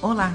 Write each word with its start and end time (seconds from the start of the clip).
Olá! 0.00 0.32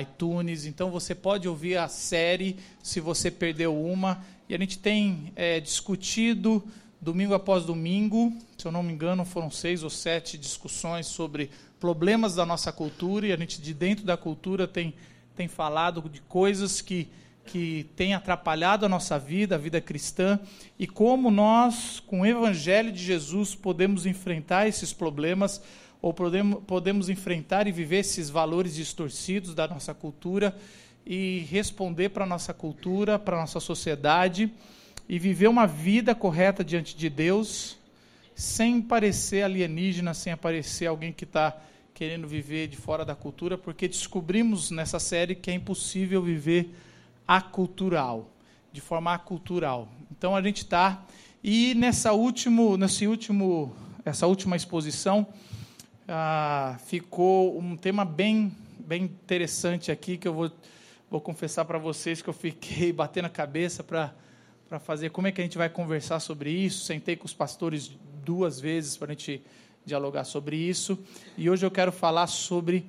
iTunes. 0.00 0.66
Então 0.66 0.90
você 0.90 1.14
pode 1.14 1.48
ouvir 1.48 1.76
a 1.76 1.88
série 1.88 2.56
se 2.82 3.00
você 3.00 3.30
perdeu 3.30 3.76
uma. 3.76 4.24
E 4.48 4.54
a 4.54 4.58
gente 4.58 4.78
tem 4.78 5.32
é, 5.36 5.60
discutido 5.60 6.62
domingo 7.00 7.32
após 7.32 7.64
domingo, 7.64 8.32
se 8.58 8.66
eu 8.66 8.72
não 8.72 8.82
me 8.82 8.92
engano, 8.92 9.24
foram 9.24 9.50
seis 9.50 9.82
ou 9.82 9.88
sete 9.88 10.36
discussões 10.36 11.06
sobre 11.06 11.50
problemas 11.78 12.34
da 12.34 12.44
nossa 12.44 12.70
cultura. 12.70 13.26
E 13.26 13.32
a 13.32 13.36
gente, 13.36 13.60
de 13.60 13.72
dentro 13.72 14.04
da 14.04 14.16
cultura, 14.16 14.68
tem, 14.68 14.94
tem 15.34 15.48
falado 15.48 16.08
de 16.08 16.20
coisas 16.22 16.80
que 16.80 17.08
que 17.50 17.88
tem 17.96 18.14
atrapalhado 18.14 18.86
a 18.86 18.88
nossa 18.88 19.18
vida, 19.18 19.56
a 19.56 19.58
vida 19.58 19.80
cristã, 19.80 20.38
e 20.78 20.86
como 20.86 21.30
nós, 21.30 21.98
com 21.98 22.20
o 22.20 22.26
Evangelho 22.26 22.92
de 22.92 23.02
Jesus, 23.02 23.56
podemos 23.56 24.06
enfrentar 24.06 24.68
esses 24.68 24.92
problemas, 24.92 25.60
ou 26.02 26.14
podemos, 26.14 26.62
podemos 26.66 27.08
enfrentar 27.08 27.66
e 27.66 27.72
viver 27.72 27.98
esses 27.98 28.30
valores 28.30 28.74
distorcidos 28.74 29.54
da 29.54 29.68
nossa 29.68 29.92
cultura 29.92 30.56
e 31.04 31.46
responder 31.50 32.10
para 32.10 32.24
a 32.24 32.26
nossa 32.26 32.54
cultura, 32.54 33.18
para 33.18 33.36
a 33.36 33.40
nossa 33.40 33.60
sociedade, 33.60 34.52
e 35.08 35.18
viver 35.18 35.48
uma 35.48 35.66
vida 35.66 36.14
correta 36.14 36.64
diante 36.64 36.96
de 36.96 37.10
Deus, 37.10 37.76
sem 38.34 38.80
parecer 38.80 39.42
alienígena, 39.42 40.14
sem 40.14 40.36
parecer 40.36 40.86
alguém 40.86 41.12
que 41.12 41.24
está 41.24 41.56
querendo 41.92 42.26
viver 42.26 42.68
de 42.68 42.76
fora 42.76 43.04
da 43.04 43.14
cultura, 43.14 43.58
porque 43.58 43.88
descobrimos 43.88 44.70
nessa 44.70 44.98
série 44.98 45.34
que 45.34 45.50
é 45.50 45.54
impossível 45.54 46.22
viver 46.22 46.74
acultural, 47.26 48.30
de 48.72 48.80
forma 48.80 49.12
acultural. 49.12 49.88
Então 50.10 50.34
a 50.34 50.40
gente 50.40 50.58
está 50.58 51.04
e 51.42 51.74
nessa 51.74 52.12
último, 52.12 52.76
nesse 52.76 53.06
último, 53.06 53.74
essa 54.04 54.26
última 54.26 54.56
exposição 54.56 55.26
ah, 56.10 56.76
ficou 56.84 57.58
um 57.58 57.76
tema 57.76 58.04
bem, 58.04 58.52
bem 58.78 59.04
interessante 59.04 59.92
aqui 59.92 60.18
que 60.18 60.26
eu 60.26 60.34
vou, 60.34 60.50
vou 61.08 61.20
confessar 61.20 61.64
para 61.64 61.78
vocês 61.78 62.20
que 62.20 62.28
eu 62.28 62.34
fiquei 62.34 62.92
batendo 62.92 63.26
a 63.26 63.30
cabeça 63.30 63.84
para 63.84 64.12
para 64.70 64.78
fazer 64.78 65.10
como 65.10 65.26
é 65.26 65.32
que 65.32 65.40
a 65.40 65.44
gente 65.44 65.58
vai 65.58 65.68
conversar 65.68 66.20
sobre 66.20 66.48
isso. 66.48 66.84
Sentei 66.84 67.16
com 67.16 67.26
os 67.26 67.34
pastores 67.34 67.90
duas 68.24 68.60
vezes 68.60 68.96
para 68.96 69.08
a 69.08 69.10
gente 69.10 69.42
dialogar 69.84 70.22
sobre 70.22 70.56
isso. 70.56 70.96
E 71.36 71.50
hoje 71.50 71.66
eu 71.66 71.72
quero 71.72 71.90
falar 71.90 72.28
sobre 72.28 72.86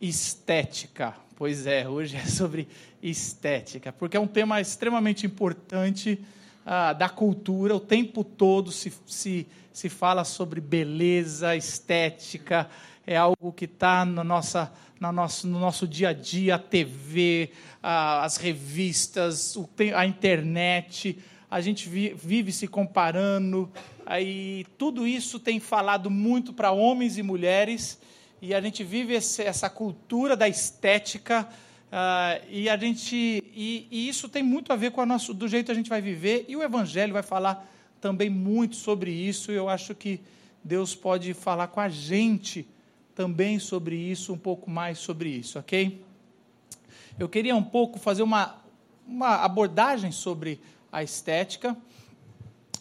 estética. 0.00 1.12
Pois 1.34 1.66
é, 1.66 1.88
hoje 1.88 2.16
é 2.16 2.24
sobre 2.24 2.68
estética, 3.02 3.92
porque 3.92 4.16
é 4.16 4.20
um 4.20 4.28
tema 4.28 4.60
extremamente 4.60 5.26
importante 5.26 6.24
ah, 6.64 6.92
da 6.92 7.08
cultura. 7.08 7.74
O 7.74 7.80
tempo 7.80 8.22
todo 8.22 8.70
se, 8.70 8.92
se, 9.04 9.48
se 9.74 9.88
fala 9.88 10.22
sobre 10.22 10.60
beleza, 10.60 11.56
estética, 11.56 12.70
é 13.04 13.16
algo 13.16 13.52
que 13.52 13.64
está 13.64 14.04
no, 14.04 14.22
nossa, 14.22 14.72
no, 15.00 15.10
nosso, 15.10 15.48
no 15.48 15.58
nosso 15.58 15.86
dia 15.86 16.10
a 16.10 16.12
dia, 16.12 16.54
a 16.54 16.58
TV, 16.60 17.50
ah, 17.82 18.22
as 18.22 18.36
revistas, 18.36 19.56
o, 19.56 19.68
a 19.96 20.06
internet. 20.06 21.18
A 21.50 21.60
gente 21.60 21.88
vi, 21.88 22.14
vive 22.14 22.52
se 22.52 22.68
comparando, 22.68 23.68
aí 24.06 24.64
tudo 24.78 25.08
isso 25.08 25.40
tem 25.40 25.58
falado 25.58 26.08
muito 26.08 26.52
para 26.52 26.70
homens 26.70 27.18
e 27.18 27.22
mulheres 27.22 27.98
e 28.40 28.54
a 28.54 28.60
gente 28.60 28.84
vive 28.84 29.14
esse, 29.14 29.42
essa 29.42 29.68
cultura 29.68 30.36
da 30.36 30.48
estética 30.48 31.48
uh, 31.90 32.46
e 32.48 32.68
a 32.68 32.76
gente 32.76 33.16
e, 33.16 33.88
e, 33.90 34.08
isso 34.08 34.28
tem 34.28 34.42
muito 34.42 34.72
a 34.72 34.76
ver 34.76 34.92
com 34.92 35.00
a 35.00 35.06
nosso, 35.06 35.34
do 35.34 35.48
jeito 35.48 35.66
que 35.66 35.72
a 35.72 35.74
gente 35.74 35.90
vai 35.90 36.00
viver 36.00 36.44
e 36.46 36.54
o 36.54 36.62
Evangelho 36.62 37.12
vai 37.12 37.22
falar 37.22 37.73
também 38.04 38.28
muito 38.28 38.76
sobre 38.76 39.10
isso. 39.10 39.50
Eu 39.50 39.68
acho 39.68 39.94
que 39.94 40.20
Deus 40.62 40.94
pode 40.94 41.32
falar 41.32 41.68
com 41.68 41.80
a 41.80 41.88
gente 41.88 42.66
também 43.14 43.58
sobre 43.58 43.96
isso, 43.96 44.32
um 44.32 44.38
pouco 44.38 44.70
mais 44.70 44.98
sobre 44.98 45.30
isso, 45.30 45.58
ok? 45.58 46.04
Eu 47.18 47.28
queria 47.28 47.56
um 47.56 47.62
pouco 47.62 47.98
fazer 47.98 48.22
uma, 48.22 48.56
uma 49.06 49.36
abordagem 49.36 50.12
sobre 50.12 50.60
a 50.92 51.02
estética. 51.02 51.76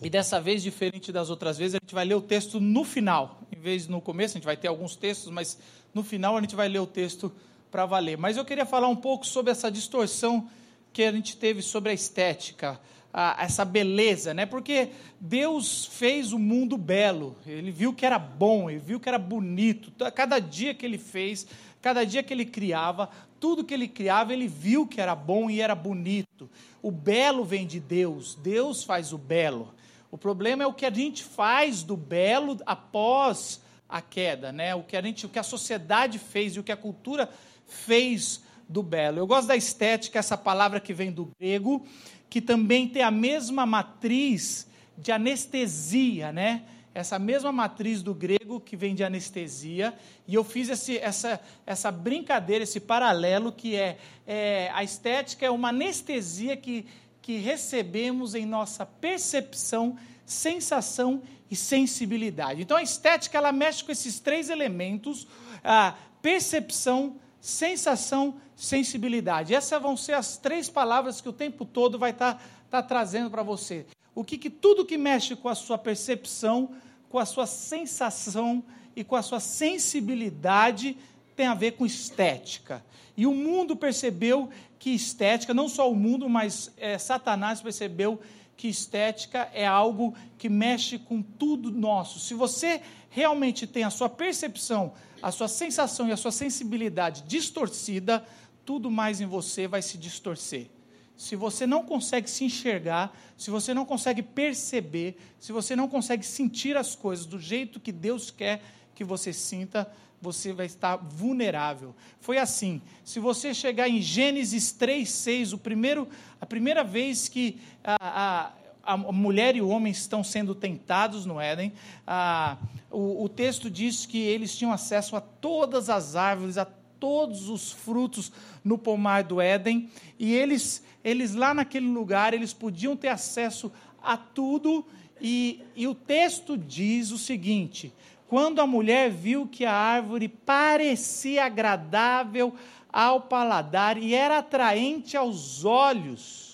E 0.02 0.10
dessa 0.10 0.42
vez, 0.42 0.62
diferente 0.62 1.12
das 1.12 1.30
outras 1.30 1.58
vezes, 1.58 1.76
a 1.76 1.80
gente 1.82 1.96
vai 1.96 2.04
ler 2.04 2.16
o 2.16 2.22
texto 2.22 2.60
no 2.60 2.84
final 2.84 3.40
vez 3.64 3.88
no 3.88 4.02
começo, 4.02 4.34
a 4.34 4.38
gente 4.40 4.46
vai 4.46 4.58
ter 4.58 4.68
alguns 4.68 4.98
textos, 4.98 5.32
mas 5.32 5.58
no 5.94 6.04
final 6.04 6.36
a 6.36 6.42
gente 6.42 6.54
vai 6.54 6.68
ler 6.68 6.80
o 6.80 6.86
texto 6.86 7.32
para 7.72 7.86
valer. 7.86 8.18
Mas 8.18 8.36
eu 8.36 8.44
queria 8.44 8.66
falar 8.66 8.90
um 8.90 8.96
pouco 8.96 9.26
sobre 9.26 9.54
essa 9.54 9.72
distorção 9.72 10.50
que 10.92 11.02
a 11.02 11.12
gente 11.14 11.38
teve 11.38 11.62
sobre 11.62 11.92
a 11.92 11.94
estética, 11.94 12.78
a, 13.14 13.44
essa 13.44 13.64
beleza, 13.64 14.34
né? 14.34 14.46
Porque 14.46 14.90
Deus 15.20 15.86
fez 15.86 16.34
o 16.34 16.40
mundo 16.40 16.78
belo, 16.78 17.38
ele 17.46 17.72
viu 17.72 17.94
que 17.94 18.06
era 18.06 18.18
bom, 18.18 18.70
ele 18.70 18.80
viu 18.80 19.00
que 19.00 19.08
era 19.08 19.20
bonito. 19.20 19.92
Cada 20.12 20.40
dia 20.40 20.74
que 20.74 20.86
ele 20.86 20.98
fez, 20.98 21.46
cada 21.82 22.04
dia 22.04 22.24
que 22.24 22.34
ele 22.34 22.46
criava, 22.46 23.10
tudo 23.40 23.64
que 23.64 23.74
ele 23.74 23.88
criava, 23.88 24.34
ele 24.34 24.48
viu 24.48 24.88
que 24.88 25.00
era 25.00 25.14
bom 25.14 25.50
e 25.50 25.62
era 25.62 25.76
bonito. 25.76 26.50
O 26.82 26.90
belo 26.90 27.46
vem 27.46 27.68
de 27.68 27.80
Deus, 27.80 28.36
Deus 28.36 28.84
faz 28.84 29.14
o 29.14 29.18
belo. 29.18 29.74
O 30.10 30.18
problema 30.18 30.64
é 30.64 30.68
o 30.68 30.74
que 30.74 30.86
a 30.86 30.94
gente 30.94 31.24
faz 31.24 31.84
do 31.84 31.96
belo 31.96 32.58
após 32.66 33.62
a 33.88 34.02
queda, 34.02 34.52
né? 34.52 34.74
O 34.74 34.84
que 34.84 34.98
a 34.98 35.02
gente, 35.02 35.26
o 35.26 35.30
que 35.30 35.40
a 35.40 35.44
sociedade 35.44 36.18
fez 36.18 36.56
e 36.56 36.60
o 36.60 36.64
que 36.64 36.72
a 36.72 36.78
cultura 36.78 37.30
fez 37.68 38.42
do 38.68 38.82
belo. 38.82 39.20
Eu 39.20 39.28
gosto 39.28 39.48
da 39.48 39.56
estética, 39.56 40.20
essa 40.20 40.38
palavra 40.38 40.80
que 40.80 40.94
vem 40.94 41.12
do 41.12 41.32
grego, 41.40 41.86
que 42.34 42.42
também 42.42 42.88
tem 42.88 43.04
a 43.04 43.12
mesma 43.12 43.64
matriz 43.64 44.66
de 44.98 45.12
anestesia, 45.12 46.32
né? 46.32 46.64
Essa 46.92 47.20
mesma 47.20 47.52
matriz 47.52 48.02
do 48.02 48.12
grego 48.12 48.60
que 48.60 48.76
vem 48.76 48.96
de 48.96 49.04
anestesia, 49.04 49.94
e 50.28 50.34
eu 50.34 50.44
fiz 50.44 50.68
esse, 50.68 50.98
essa, 50.98 51.40
essa 51.64 51.92
brincadeira, 51.92 52.64
esse 52.64 52.80
paralelo 52.80 53.52
que 53.52 53.76
é, 53.76 54.00
é 54.26 54.72
a 54.74 54.84
estética 54.84 55.46
é 55.46 55.52
uma 55.52 55.70
anestesia 55.70 56.58
que 56.58 56.88
que 57.22 57.38
recebemos 57.38 58.34
em 58.34 58.48
nossa 58.48 58.84
percepção, 58.84 59.96
sensação 60.26 61.22
e 61.52 61.56
sensibilidade. 61.56 62.64
Então 62.64 62.76
a 62.76 62.82
estética 62.82 63.38
ela 63.38 63.52
mexe 63.52 63.84
com 63.84 63.92
esses 63.92 64.20
três 64.20 64.50
elementos: 64.50 65.28
a 65.64 65.94
percepção, 66.20 67.16
sensação, 67.44 68.36
sensibilidade. 68.56 69.54
Essas 69.54 69.82
vão 69.82 69.98
ser 69.98 70.14
as 70.14 70.38
três 70.38 70.70
palavras 70.70 71.20
que 71.20 71.28
o 71.28 71.34
tempo 71.34 71.66
todo 71.66 72.00
vai 72.00 72.12
estar 72.12 72.36
tá, 72.36 72.42
tá 72.70 72.82
trazendo 72.82 73.30
para 73.30 73.44
você. 73.44 73.86
O 74.16 74.24
que, 74.24 74.38
que 74.38 74.50
tudo 74.50 74.86
que 74.86 74.98
mexe 74.98 75.36
com 75.36 75.50
a 75.50 75.56
sua 75.56 75.78
percepção, 75.78 76.70
com 77.10 77.20
a 77.20 77.26
sua 77.26 77.46
sensação 77.46 78.64
e 78.96 79.04
com 79.04 79.18
a 79.18 79.22
sua 79.22 79.42
sensibilidade 79.42 80.96
tem 81.36 81.46
a 81.46 81.54
ver 81.54 81.72
com 81.72 81.86
estética. 81.86 82.82
E 83.18 83.28
o 83.28 83.34
mundo 83.34 83.76
percebeu 83.76 84.50
que 84.80 84.92
estética, 84.92 85.54
não 85.54 85.68
só 85.68 85.92
o 85.92 85.96
mundo, 85.96 86.30
mas 86.30 86.72
é, 86.78 86.98
Satanás 86.98 87.62
percebeu 87.62 88.22
que 88.56 88.70
estética 88.70 89.50
é 89.54 89.68
algo 89.68 90.16
que 90.38 90.48
mexe 90.48 90.98
com 90.98 91.22
tudo 91.22 91.70
nosso. 91.70 92.22
Se 92.22 92.34
você 92.34 92.82
realmente 93.10 93.68
tem 93.68 93.84
a 93.84 93.90
sua 93.90 94.08
percepção, 94.08 94.94
a 95.24 95.32
sua 95.32 95.48
sensação 95.48 96.10
e 96.10 96.12
a 96.12 96.18
sua 96.18 96.34
sensibilidade 96.34 97.24
distorcida, 97.24 98.26
tudo 98.66 98.92
mais 98.92 99.22
em 99.22 99.26
você 99.26 99.68
vai 99.68 99.82
se 99.82 99.98
distorcer. 99.98 100.68
Se 101.16 101.38
você 101.38 101.66
não 101.66 101.86
consegue 101.86 102.30
se 102.30 102.44
enxergar, 102.44 103.18
se 103.38 103.50
você 103.50 103.74
não 103.74 103.86
consegue 103.86 104.22
perceber, 104.22 105.16
se 105.40 105.54
você 105.54 105.78
não 105.78 105.88
consegue 105.88 106.26
sentir 106.26 106.76
as 106.76 106.94
coisas 106.94 107.26
do 107.26 107.40
jeito 107.40 107.80
que 107.80 107.92
Deus 107.92 108.30
quer 108.30 108.62
que 108.94 109.04
você 109.06 109.32
sinta, 109.32 109.90
você 110.22 110.52
vai 110.52 110.66
estar 110.66 110.98
vulnerável. 110.98 111.96
Foi 112.20 112.38
assim. 112.38 112.82
Se 113.06 113.20
você 113.20 113.54
chegar 113.54 113.88
em 113.88 114.02
Gênesis 114.02 114.74
3, 114.74 115.10
6, 115.10 115.54
o 115.54 115.58
primeiro, 115.58 116.08
a 116.42 116.46
primeira 116.46 116.84
vez 116.84 117.30
que 117.30 117.62
a, 117.82 117.96
a, 118.02 118.52
a 118.84 118.98
mulher 118.98 119.56
e 119.56 119.62
o 119.62 119.70
homem 119.70 119.92
estão 119.92 120.24
sendo 120.24 120.54
tentados 120.54 121.26
no 121.26 121.40
Éden. 121.40 121.72
Ah, 122.06 122.58
o, 122.92 123.24
o 123.24 123.30
texto 123.30 123.70
diz 123.70 124.06
que 124.06 124.20
eles 124.20 124.56
tinham 124.58 124.74
acesso 124.74 125.16
a 125.16 125.22
todas 125.22 125.90
as 125.90 126.18
árvores, 126.18 126.58
a 126.58 126.66
todos 126.66 127.50
os 127.50 127.72
frutos 127.72 128.32
no 128.64 128.78
pomar 128.78 129.24
do 129.24 129.42
Éden, 129.42 129.90
e 130.20 130.34
eles, 130.34 130.84
eles 131.04 131.34
lá 131.34 131.54
naquele 131.54 131.88
lugar, 131.88 132.34
eles 132.34 132.54
podiam 132.54 132.96
ter 132.96 133.10
acesso 133.10 133.72
a 134.02 134.18
tudo, 134.18 134.86
e, 135.20 135.62
e 135.76 135.88
o 135.88 135.96
texto 135.96 136.58
diz 136.58 137.12
o 137.12 137.18
seguinte: 137.18 137.94
quando 138.28 138.60
a 138.60 138.68
mulher 138.68 139.10
viu 139.10 139.48
que 139.48 139.66
a 139.66 139.74
árvore 139.74 140.28
parecia 140.28 141.46
agradável 141.46 142.54
ao 142.92 143.22
paladar 143.22 143.98
e 143.98 144.14
era 144.14 144.40
atraente 144.40 145.16
aos 145.18 145.66
olhos, 145.66 146.53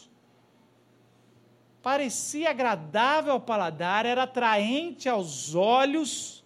parecia 1.81 2.49
agradável 2.49 3.33
ao 3.33 3.41
paladar, 3.41 4.05
era 4.05 4.23
atraente 4.23 5.07
aos 5.07 5.55
olhos, 5.55 6.43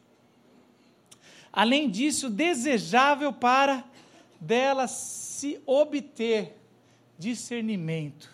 além 1.52 1.90
disso, 1.90 2.30
desejável 2.30 3.34
para 3.34 3.84
dela 4.40 4.88
se 4.88 5.62
obter 5.66 6.58
discernimento. 7.18 8.30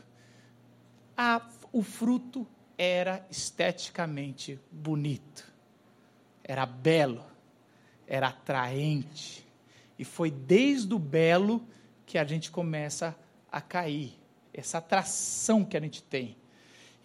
A, 1.15 1.41
o 1.71 1.83
fruto 1.83 2.47
era 2.77 3.25
esteticamente 3.29 4.59
bonito, 4.71 5.45
era 6.43 6.65
belo, 6.65 7.25
era 8.07 8.29
atraente. 8.29 9.45
E 9.97 10.05
foi 10.05 10.31
desde 10.31 10.93
o 10.93 10.99
belo 10.99 11.67
que 12.05 12.17
a 12.17 12.23
gente 12.23 12.49
começa 12.49 13.15
a 13.51 13.59
cair, 13.59 14.17
essa 14.53 14.77
atração 14.77 15.65
que 15.65 15.75
a 15.75 15.81
gente 15.81 16.01
tem. 16.01 16.38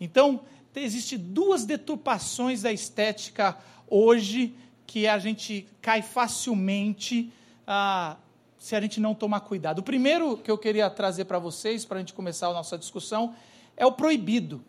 Então, 0.01 0.41
existem 0.75 1.19
duas 1.19 1.65
deturpações 1.65 2.63
da 2.63 2.73
estética 2.73 3.57
hoje 3.89 4.55
que 4.87 5.07
a 5.07 5.19
gente 5.19 5.67
cai 5.81 6.03
facilmente 6.03 7.33
ah, 7.67 8.17
se 8.59 8.75
a 8.75 8.81
gente 8.81 9.01
não 9.01 9.15
tomar 9.15 9.41
cuidado. 9.41 9.81
O 9.81 9.83
primeiro 9.83 10.37
que 10.37 10.51
eu 10.51 10.59
queria 10.59 10.89
trazer 10.91 11.25
para 11.27 11.39
vocês, 11.39 11.85
para 11.85 11.99
a 11.99 12.01
gente 12.01 12.15
começar 12.15 12.49
a 12.49 12.53
nossa 12.53 12.79
discussão, 12.79 13.35
é 13.77 13.85
o 13.85 13.93
proibido. 13.93 14.65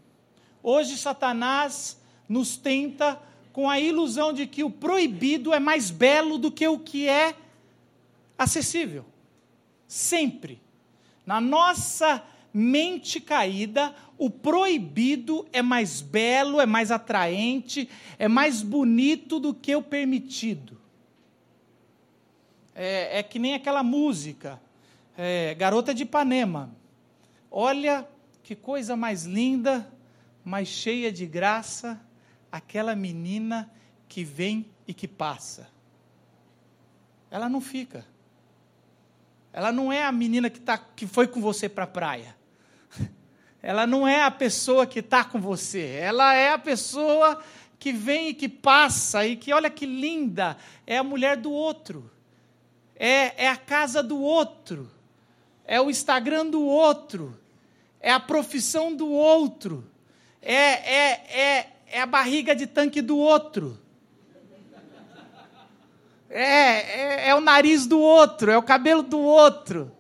Hoje, 0.62 0.98
Satanás 0.98 2.00
nos 2.28 2.58
tenta 2.58 3.22
com 3.54 3.70
a 3.70 3.80
ilusão 3.80 4.34
de 4.34 4.46
que 4.46 4.64
o 4.64 4.70
proibido 4.70 5.54
é 5.54 5.60
mais 5.60 5.90
belo 5.90 6.38
do 6.38 6.52
que 6.52 6.68
o 6.68 6.80
que 6.80 7.08
é 7.08 7.36
acessível. 8.38 9.06
Sempre. 9.88 10.62
Na 11.26 11.40
nossa 11.40 12.22
mente 12.56 13.20
caída, 13.20 13.94
o 14.18 14.30
proibido 14.30 15.48
é 15.52 15.62
mais 15.62 16.02
belo, 16.02 16.62
é 16.62 16.66
mais 16.66 16.92
atraente, 16.92 17.90
é 18.18 18.28
mais 18.28 18.62
bonito 18.62 19.40
do 19.40 19.54
que 19.54 19.76
o 19.76 19.82
permitido. 19.82 20.80
É, 22.74 23.20
é 23.20 23.24
que 23.24 23.40
nem 23.40 23.54
aquela 23.54 23.84
música, 23.84 24.62
é, 25.18 25.54
Garota 25.56 25.94
de 25.94 26.04
Ipanema. 26.04 26.76
Olha 27.52 28.08
que 28.44 28.56
coisa 28.56 28.96
mais 28.96 29.26
linda 29.26 29.92
mas 30.46 30.68
cheia 30.68 31.12
de 31.12 31.26
graça, 31.26 32.00
aquela 32.52 32.96
menina 32.96 33.70
que 34.08 34.24
vem 34.24 34.70
e 34.88 34.94
que 34.94 35.08
passa. 35.08 35.68
Ela 37.32 37.50
não 37.50 37.60
fica. 37.60 38.06
Ela 39.52 39.72
não 39.72 39.92
é 39.92 40.04
a 40.04 40.12
menina 40.12 40.48
que, 40.48 40.60
tá, 40.60 40.78
que 40.78 41.08
foi 41.08 41.28
com 41.28 41.42
você 41.42 41.68
para 41.68 41.86
a 41.86 41.88
praia. 41.88 42.38
Ela 43.66 43.88
não 43.88 44.08
é 44.08 44.24
a 44.24 44.30
pessoa 44.30 44.86
que 44.86 45.00
está 45.00 45.24
com 45.24 45.42
você. 45.42 45.98
Ela 46.00 46.36
é 46.36 46.52
a 46.52 46.58
pessoa 46.58 47.42
que 47.80 47.92
vem 47.92 48.30
e 48.30 48.34
que 48.34 48.48
passa 48.48 49.26
e 49.26 49.36
que, 49.36 49.52
olha 49.52 49.70
que 49.70 49.86
linda, 49.86 50.56
é 50.86 50.98
a 50.98 51.04
mulher 51.04 51.36
do 51.38 51.52
outro. 51.52 52.10
É, 52.96 53.46
é 53.46 53.50
a 53.50 53.58
casa 53.58 54.04
do 54.04 54.22
outro. 54.22 54.90
É 55.66 55.82
o 55.82 55.90
Instagram 55.90 56.46
do 56.46 56.62
outro. 56.62 57.36
É 58.00 58.12
a 58.12 58.20
profissão 58.20 58.96
do 58.96 59.10
outro 59.10 59.84
é, 60.46 60.54
é, 60.54 61.12
é, 61.42 61.70
é 61.88 62.02
a 62.02 62.06
barriga 62.06 62.56
de 62.56 62.68
tanque 62.68 63.02
do 63.02 63.18
outro. 63.18 63.80
É, 66.30 66.42
é, 66.42 67.30
é, 67.30 67.36
o 67.36 67.42
nariz 67.42 67.88
do 67.88 68.00
outro, 68.00 68.52
é 68.52 68.58
o 68.58 68.64
cabelo 68.64 69.02
do 69.02 69.20
outro, 69.20 69.95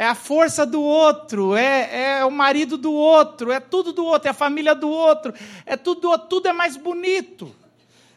é 0.00 0.06
a 0.06 0.14
força 0.14 0.64
do 0.64 0.80
outro, 0.80 1.54
é, 1.54 2.20
é 2.20 2.24
o 2.24 2.30
marido 2.30 2.78
do 2.78 2.90
outro, 2.90 3.52
é 3.52 3.60
tudo 3.60 3.92
do 3.92 4.02
outro, 4.02 4.28
é 4.28 4.30
a 4.30 4.34
família 4.34 4.74
do 4.74 4.88
outro, 4.88 5.34
é 5.66 5.76
tudo, 5.76 6.16
tudo 6.20 6.48
é 6.48 6.54
mais 6.54 6.74
bonito. 6.74 7.54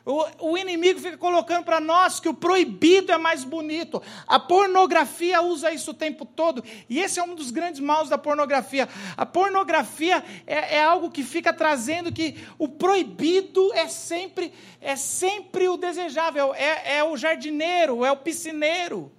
O, 0.05 0.51
o 0.51 0.57
inimigo 0.57 1.01
fica 1.01 1.17
colocando 1.17 1.65
para 1.65 1.81
nós 1.81 2.21
que 2.21 2.29
o 2.29 2.33
proibido 2.33 3.11
é 3.11 3.17
mais 3.17 3.43
bonito. 3.43 4.01
A 4.25 4.39
pornografia 4.39 5.41
usa 5.41 5.73
isso 5.73 5.91
o 5.91 5.93
tempo 5.93 6.23
todo. 6.23 6.63
E 6.89 7.01
esse 7.01 7.19
é 7.19 7.23
um 7.23 7.35
dos 7.35 7.51
grandes 7.51 7.81
maus 7.81 8.07
da 8.07 8.17
pornografia. 8.17 8.87
A 9.17 9.25
pornografia 9.25 10.23
é, 10.47 10.77
é 10.77 10.83
algo 10.85 11.11
que 11.11 11.21
fica 11.21 11.51
trazendo 11.51 12.13
que 12.13 12.37
o 12.57 12.69
proibido 12.69 13.73
é 13.73 13.89
sempre, 13.89 14.53
é 14.79 14.95
sempre 14.95 15.67
o 15.67 15.75
desejável. 15.75 16.55
É, 16.55 16.99
é 16.99 17.03
o 17.03 17.17
jardineiro, 17.17 18.05
é 18.05 18.11
o 18.11 18.15
piscineiro. 18.15 19.11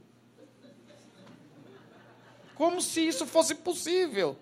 Como 2.55 2.81
se 2.81 3.07
isso 3.07 3.27
fosse 3.27 3.55
possível. 3.55 4.37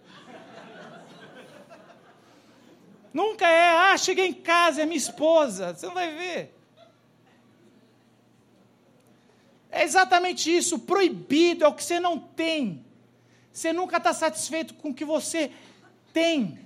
Nunca 3.12 3.46
é, 3.46 3.92
ah, 3.92 3.96
cheguei 3.96 4.26
em 4.26 4.34
casa, 4.34 4.82
é 4.82 4.86
minha 4.86 4.96
esposa. 4.96 5.74
Você 5.74 5.86
não 5.86 5.94
vai 5.94 6.14
ver. 6.14 6.54
É 9.70 9.82
exatamente 9.84 10.54
isso. 10.54 10.78
Proibido 10.78 11.64
é 11.64 11.68
o 11.68 11.74
que 11.74 11.84
você 11.84 12.00
não 12.00 12.18
tem. 12.18 12.84
Você 13.52 13.72
nunca 13.72 13.98
está 13.98 14.12
satisfeito 14.14 14.74
com 14.74 14.90
o 14.90 14.94
que 14.94 15.04
você 15.04 15.50
tem. 16.12 16.58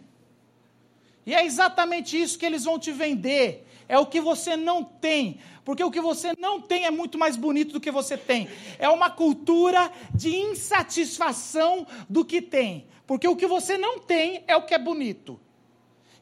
E 1.25 1.35
é 1.35 1.45
exatamente 1.45 2.21
isso 2.21 2.39
que 2.39 2.47
eles 2.47 2.65
vão 2.65 2.79
te 2.79 2.93
vender. 2.93 3.66
É 3.89 3.99
o 3.99 4.07
que 4.07 4.21
você 4.21 4.57
não 4.57 4.85
tem. 4.85 5.39
Porque 5.65 5.83
o 5.83 5.91
que 5.91 6.01
você 6.01 6.33
não 6.39 6.61
tem 6.61 6.85
é 6.85 6.91
muito 6.91 7.19
mais 7.19 7.37
bonito 7.37 7.73
do 7.73 7.81
que 7.81 7.91
você 7.91 8.17
tem. 8.17 8.49
É 8.79 8.89
uma 8.89 9.11
cultura 9.11 9.91
de 10.15 10.35
insatisfação 10.35 11.87
do 12.09 12.25
que 12.25 12.41
tem. 12.41 12.87
Porque 13.07 13.27
o 13.27 13.37
que 13.37 13.47
você 13.47 13.79
não 13.79 13.99
tem 13.99 14.45
é 14.47 14.57
o 14.57 14.67
que 14.67 14.75
é 14.75 14.79
bonito. 14.79 15.41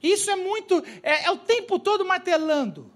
Isso 0.02 0.30
é 0.30 0.36
muito, 0.36 0.84
é, 1.02 1.24
é 1.24 1.30
o 1.30 1.38
tempo 1.38 1.78
todo 1.78 2.04
martelando. 2.04 2.93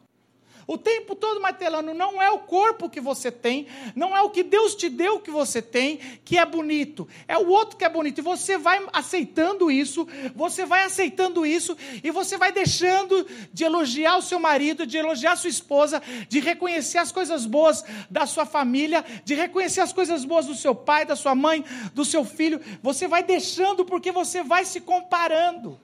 O 0.69 0.77
tempo 0.77 1.17
todo 1.17 1.41
martelando, 1.41 1.95
não 1.95 2.21
é 2.21 2.31
o 2.31 2.41
corpo 2.41 2.91
que 2.91 3.01
você 3.01 3.33
tem, 3.33 3.67
não 3.97 4.15
é 4.15 4.21
o 4.21 4.29
que 4.29 4.43
Deus 4.43 4.75
te 4.75 4.91
deu 4.91 5.19
que 5.19 5.31
você 5.31 5.63
tem, 5.63 5.97
que 6.23 6.37
é 6.37 6.45
bonito, 6.45 7.09
é 7.27 7.39
o 7.39 7.49
outro 7.49 7.79
que 7.79 7.87
é 7.87 7.89
bonito. 7.89 8.19
E 8.19 8.23
você 8.23 8.59
vai 8.59 8.87
aceitando 8.93 9.71
isso, 9.71 10.07
você 10.37 10.67
vai 10.67 10.85
aceitando 10.85 11.47
isso, 11.47 11.75
e 12.05 12.11
você 12.11 12.37
vai 12.37 12.53
deixando 12.53 13.27
de 13.51 13.65
elogiar 13.65 14.19
o 14.19 14.23
seu 14.23 14.39
marido, 14.39 14.87
de 14.87 14.99
elogiar 14.99 15.33
a 15.33 15.37
sua 15.37 15.49
esposa, 15.49 16.03
de 16.29 16.39
reconhecer 16.39 16.99
as 16.99 17.11
coisas 17.11 17.47
boas 17.47 17.83
da 18.11 18.27
sua 18.27 18.45
família, 18.45 19.03
de 19.25 19.35
reconhecer 19.35 19.81
as 19.81 19.95
coisas 19.95 20.23
boas 20.23 20.45
do 20.45 20.55
seu 20.55 20.75
pai, 20.75 21.07
da 21.07 21.17
sua 21.17 21.35
mãe, 21.35 21.65
do 21.95 22.05
seu 22.05 22.27
filho. 22.27 22.61
Você 22.83 23.09
vai 23.09 23.23
deixando 23.23 23.87
porque 23.87 24.13
você 24.13 24.43
vai 24.43 24.67
se 24.67 24.83
comparando. 24.83 25.81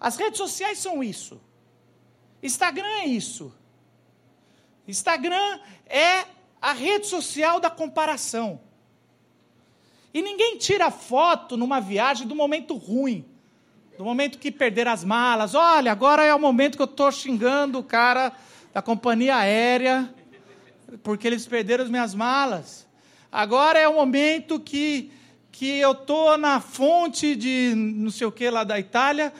As 0.00 0.16
redes 0.16 0.38
sociais 0.38 0.78
são 0.78 1.00
isso. 1.00 1.40
Instagram 2.42 2.88
é 3.02 3.06
isso. 3.06 3.54
Instagram 4.86 5.60
é 5.86 6.24
a 6.60 6.72
rede 6.72 7.06
social 7.06 7.60
da 7.60 7.70
comparação. 7.70 8.60
E 10.12 10.22
ninguém 10.22 10.56
tira 10.58 10.90
foto 10.90 11.56
numa 11.56 11.80
viagem 11.80 12.26
do 12.26 12.34
momento 12.34 12.76
ruim, 12.76 13.24
do 13.98 14.04
momento 14.04 14.38
que 14.38 14.50
perder 14.50 14.86
as 14.86 15.02
malas. 15.02 15.54
Olha, 15.54 15.90
agora 15.90 16.24
é 16.24 16.34
o 16.34 16.38
momento 16.38 16.76
que 16.76 16.82
eu 16.82 16.86
estou 16.86 17.10
xingando 17.10 17.78
o 17.78 17.84
cara 17.84 18.32
da 18.72 18.80
companhia 18.80 19.36
aérea, 19.36 20.12
porque 21.02 21.26
eles 21.26 21.46
perderam 21.46 21.84
as 21.84 21.90
minhas 21.90 22.14
malas. 22.14 22.86
Agora 23.30 23.78
é 23.78 23.88
o 23.88 23.94
momento 23.94 24.60
que, 24.60 25.10
que 25.50 25.78
eu 25.78 25.92
estou 25.92 26.38
na 26.38 26.60
fonte 26.60 27.34
de 27.34 27.72
não 27.74 28.10
sei 28.10 28.26
o 28.26 28.32
que 28.32 28.48
lá 28.48 28.62
da 28.62 28.78
Itália 28.78 29.32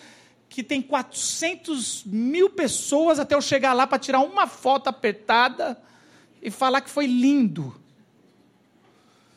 que 0.54 0.62
tem 0.62 0.80
400 0.80 2.04
mil 2.04 2.48
pessoas 2.48 3.18
até 3.18 3.34
eu 3.34 3.40
chegar 3.40 3.72
lá 3.72 3.88
para 3.88 3.98
tirar 3.98 4.20
uma 4.20 4.46
foto 4.46 4.86
apertada 4.86 5.76
e 6.40 6.48
falar 6.48 6.80
que 6.80 6.88
foi 6.88 7.06
lindo. 7.06 7.74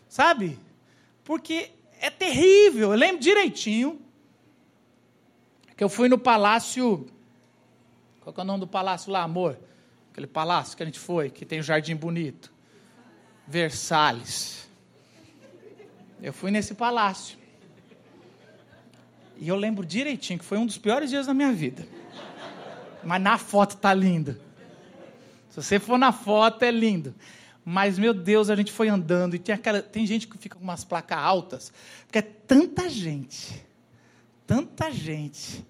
Sabe? 0.07 0.59
Porque 1.23 1.71
é 1.99 2.11
terrível. 2.11 2.91
Eu 2.91 2.95
lembro 2.95 3.19
direitinho 3.19 3.99
que 5.75 5.83
eu 5.83 5.89
fui 5.89 6.07
no 6.07 6.19
palácio. 6.19 7.07
Qual 8.21 8.35
é 8.37 8.41
o 8.41 8.43
nome 8.43 8.59
do 8.59 8.67
palácio 8.67 9.11
lá, 9.11 9.23
amor? 9.23 9.57
Aquele 10.11 10.27
palácio 10.27 10.77
que 10.77 10.83
a 10.83 10.85
gente 10.85 10.99
foi, 10.99 11.31
que 11.31 11.47
tem 11.47 11.59
um 11.59 11.63
jardim 11.63 11.95
bonito. 11.95 12.53
Versalhes. 13.47 14.69
Eu 16.21 16.31
fui 16.31 16.51
nesse 16.51 16.75
palácio. 16.75 17.36
E 19.39 19.47
eu 19.47 19.55
lembro 19.55 19.85
direitinho 19.85 20.39
que 20.39 20.45
foi 20.45 20.57
um 20.57 20.65
dos 20.65 20.77
piores 20.77 21.09
dias 21.09 21.27
da 21.27 21.33
minha 21.33 21.51
vida. 21.51 21.87
Mas 23.03 23.21
na 23.21 23.37
foto 23.37 23.77
tá 23.77 23.93
lindo. 23.93 24.39
Se 25.49 25.61
você 25.61 25.79
for 25.79 25.97
na 25.97 26.11
foto, 26.11 26.63
é 26.63 26.71
lindo. 26.71 27.15
Mas, 27.63 27.99
meu 27.99 28.13
Deus, 28.13 28.49
a 28.49 28.55
gente 28.55 28.71
foi 28.71 28.87
andando 28.87 29.35
e 29.35 29.39
tem, 29.39 29.53
aquela, 29.53 29.81
tem 29.81 30.05
gente 30.05 30.27
que 30.27 30.37
fica 30.37 30.57
com 30.57 30.63
umas 30.63 30.83
placas 30.83 31.17
altas, 31.17 31.73
porque 32.05 32.19
é 32.19 32.21
tanta 32.21 32.89
gente. 32.89 33.65
Tanta 34.45 34.89
gente. 34.89 35.65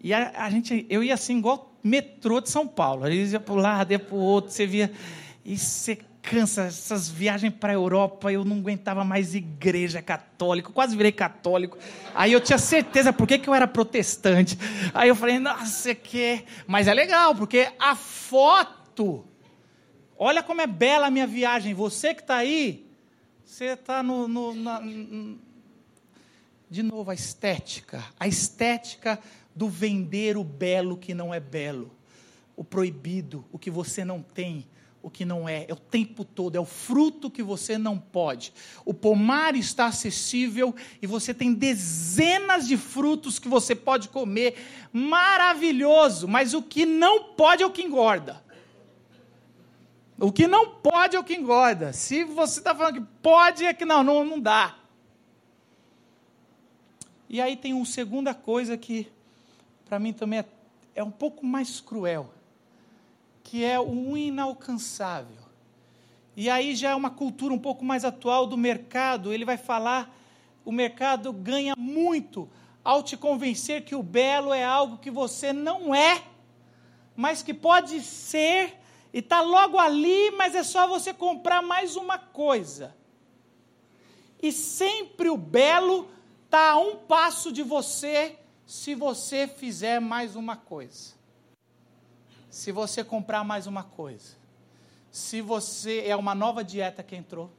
E 0.00 0.12
a, 0.12 0.44
a 0.44 0.50
gente, 0.50 0.86
eu 0.90 1.02
ia 1.02 1.14
assim, 1.14 1.38
igual 1.38 1.74
metrô 1.82 2.40
de 2.40 2.50
São 2.50 2.66
Paulo. 2.66 3.04
Aí 3.04 3.24
ia 3.24 3.40
para 3.40 3.54
um 3.54 3.56
lado, 3.56 3.92
ia 3.92 3.98
para 3.98 4.14
o 4.14 4.18
outro, 4.18 4.50
você 4.50 4.66
via. 4.66 4.92
E 5.44 5.56
você 5.56 5.98
cansa, 6.22 6.64
essas 6.64 7.08
viagens 7.08 7.52
para 7.54 7.72
a 7.72 7.74
Europa, 7.74 8.32
eu 8.32 8.44
não 8.44 8.58
aguentava 8.58 9.04
mais 9.04 9.34
igreja 9.34 10.02
católica, 10.02 10.70
quase 10.70 10.96
virei 10.96 11.12
católico. 11.12 11.78
Aí 12.14 12.32
eu 12.32 12.40
tinha 12.40 12.58
certeza 12.58 13.12
por 13.12 13.26
que, 13.26 13.38
que 13.38 13.48
eu 13.48 13.54
era 13.54 13.66
protestante. 13.66 14.58
Aí 14.92 15.08
eu 15.08 15.16
falei, 15.16 15.38
nossa, 15.38 15.94
que. 15.94 16.44
Mas 16.66 16.86
é 16.86 16.94
legal, 16.94 17.34
porque 17.34 17.70
a 17.78 17.94
foto. 17.94 19.24
Olha 20.16 20.42
como 20.42 20.60
é 20.60 20.66
bela 20.66 21.06
a 21.06 21.10
minha 21.10 21.26
viagem. 21.26 21.74
Você 21.74 22.12
que 22.12 22.22
está 22.22 22.36
aí, 22.36 22.86
você 23.44 23.66
está 23.66 24.02
no, 24.02 24.26
no 24.26 24.54
na, 24.54 24.82
de 26.68 26.82
novo, 26.82 27.10
a 27.10 27.14
estética. 27.14 28.04
A 28.18 28.26
estética 28.26 29.18
do 29.54 29.68
vender 29.68 30.36
o 30.36 30.44
belo 30.44 30.96
que 30.96 31.14
não 31.14 31.32
é 31.32 31.40
belo. 31.40 31.90
O 32.56 32.64
proibido, 32.64 33.44
o 33.52 33.58
que 33.58 33.70
você 33.70 34.04
não 34.04 34.20
tem 34.20 34.66
o 35.02 35.08
que 35.08 35.24
não 35.24 35.48
é, 35.48 35.64
é 35.68 35.72
o 35.72 35.76
tempo 35.76 36.24
todo, 36.24 36.56
é 36.56 36.60
o 36.60 36.64
fruto 36.64 37.30
que 37.30 37.42
você 37.42 37.78
não 37.78 37.98
pode. 37.98 38.52
O 38.84 38.92
pomar 38.92 39.54
está 39.54 39.86
acessível 39.86 40.74
e 41.00 41.06
você 41.06 41.32
tem 41.32 41.54
dezenas 41.54 42.66
de 42.66 42.76
frutos 42.76 43.38
que 43.38 43.48
você 43.48 43.74
pode 43.74 44.08
comer, 44.08 44.56
maravilhoso, 44.92 46.26
mas 46.26 46.52
o 46.52 46.62
que 46.62 46.84
não 46.84 47.24
pode 47.34 47.62
é 47.62 47.66
o 47.66 47.70
que 47.70 47.82
engorda. 47.82 48.42
O 50.20 50.32
que 50.32 50.48
não 50.48 50.68
pode 50.68 51.14
é 51.14 51.20
o 51.20 51.24
que 51.24 51.34
engorda. 51.34 51.92
Se 51.92 52.24
você 52.24 52.58
está 52.58 52.74
falando 52.74 52.94
que 52.94 53.06
pode, 53.22 53.64
é 53.64 53.72
que 53.72 53.84
não, 53.84 54.02
não, 54.02 54.24
não 54.24 54.40
dá. 54.40 54.76
E 57.28 57.40
aí 57.40 57.56
tem 57.56 57.72
uma 57.72 57.86
segunda 57.86 58.34
coisa 58.34 58.76
que, 58.76 59.06
para 59.88 59.98
mim, 60.00 60.12
também 60.12 60.40
é, 60.40 60.44
é 60.96 61.04
um 61.04 61.10
pouco 61.10 61.46
mais 61.46 61.80
cruel 61.80 62.32
que 63.48 63.64
é 63.64 63.80
o 63.80 64.14
inalcançável. 64.14 65.48
E 66.36 66.50
aí 66.50 66.76
já 66.76 66.90
é 66.90 66.94
uma 66.94 67.08
cultura 67.08 67.54
um 67.54 67.58
pouco 67.58 67.82
mais 67.82 68.04
atual 68.04 68.46
do 68.46 68.58
mercado, 68.58 69.32
ele 69.32 69.46
vai 69.46 69.56
falar, 69.56 70.14
o 70.66 70.70
mercado 70.70 71.32
ganha 71.32 71.74
muito 71.74 72.46
ao 72.84 73.02
te 73.02 73.16
convencer 73.16 73.86
que 73.86 73.94
o 73.94 74.02
belo 74.02 74.52
é 74.52 74.62
algo 74.62 74.98
que 74.98 75.10
você 75.10 75.50
não 75.50 75.94
é, 75.94 76.22
mas 77.16 77.42
que 77.42 77.54
pode 77.54 78.02
ser 78.02 78.78
e 79.14 79.20
está 79.20 79.40
logo 79.40 79.78
ali, 79.78 80.30
mas 80.32 80.54
é 80.54 80.62
só 80.62 80.86
você 80.86 81.14
comprar 81.14 81.62
mais 81.62 81.96
uma 81.96 82.18
coisa. 82.18 82.94
E 84.42 84.52
sempre 84.52 85.30
o 85.30 85.38
belo 85.38 86.10
está 86.44 86.72
a 86.72 86.78
um 86.78 86.96
passo 86.96 87.50
de 87.50 87.62
você 87.62 88.38
se 88.66 88.94
você 88.94 89.48
fizer 89.48 90.00
mais 90.00 90.36
uma 90.36 90.54
coisa 90.54 91.17
se 92.50 92.72
você 92.72 93.04
comprar 93.04 93.44
mais 93.44 93.66
uma 93.66 93.82
coisa, 93.82 94.36
se 95.10 95.40
você 95.40 96.04
é 96.06 96.16
uma 96.16 96.34
nova 96.34 96.64
dieta 96.64 97.02
que 97.02 97.16
entrou, 97.16 97.50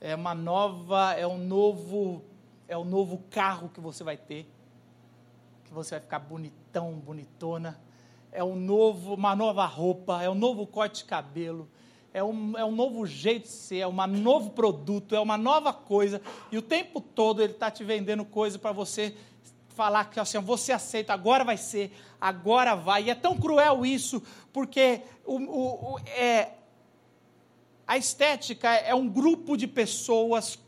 é 0.00 0.14
uma 0.14 0.34
nova, 0.34 1.12
é 1.14 1.26
um 1.26 1.38
novo, 1.38 2.24
é 2.66 2.76
um 2.76 2.84
novo 2.84 3.22
carro 3.30 3.68
que 3.68 3.80
você 3.80 4.02
vai 4.02 4.16
ter, 4.16 4.48
que 5.64 5.72
você 5.72 5.96
vai 5.96 6.00
ficar 6.00 6.18
bonitão, 6.20 6.92
bonitona, 6.94 7.78
é 8.32 8.42
um 8.42 8.56
novo, 8.56 9.14
uma 9.14 9.34
nova 9.34 9.66
roupa, 9.66 10.22
é 10.22 10.30
um 10.30 10.34
novo 10.34 10.66
corte 10.66 10.98
de 10.98 11.04
cabelo, 11.04 11.68
é 12.14 12.22
um, 12.22 12.56
é 12.56 12.64
um 12.64 12.72
novo 12.72 13.06
jeito 13.06 13.44
de 13.44 13.50
ser, 13.50 13.78
é 13.78 13.86
um 13.86 14.06
novo 14.06 14.50
produto, 14.50 15.14
é 15.14 15.20
uma 15.20 15.36
nova 15.36 15.72
coisa, 15.72 16.20
e 16.50 16.58
o 16.58 16.62
tempo 16.62 17.00
todo 17.00 17.42
ele 17.42 17.52
está 17.52 17.70
te 17.70 17.84
vendendo 17.84 18.24
coisa 18.24 18.58
para 18.58 18.72
você 18.72 19.16
falar 19.80 20.10
que 20.10 20.20
assim, 20.20 20.38
você 20.40 20.72
aceita, 20.72 21.14
agora 21.14 21.42
vai 21.42 21.56
ser, 21.56 21.90
agora 22.20 22.74
vai. 22.74 23.04
E 23.04 23.10
é 23.10 23.14
tão 23.14 23.34
cruel 23.38 23.86
isso, 23.86 24.22
porque 24.52 25.00
o, 25.24 25.36
o, 25.36 25.94
o, 25.94 25.98
é, 26.00 26.50
a 27.86 27.96
estética 27.96 28.68
é 28.68 28.94
um 28.94 29.08
grupo 29.08 29.56
de 29.56 29.66
pessoas 29.66 30.58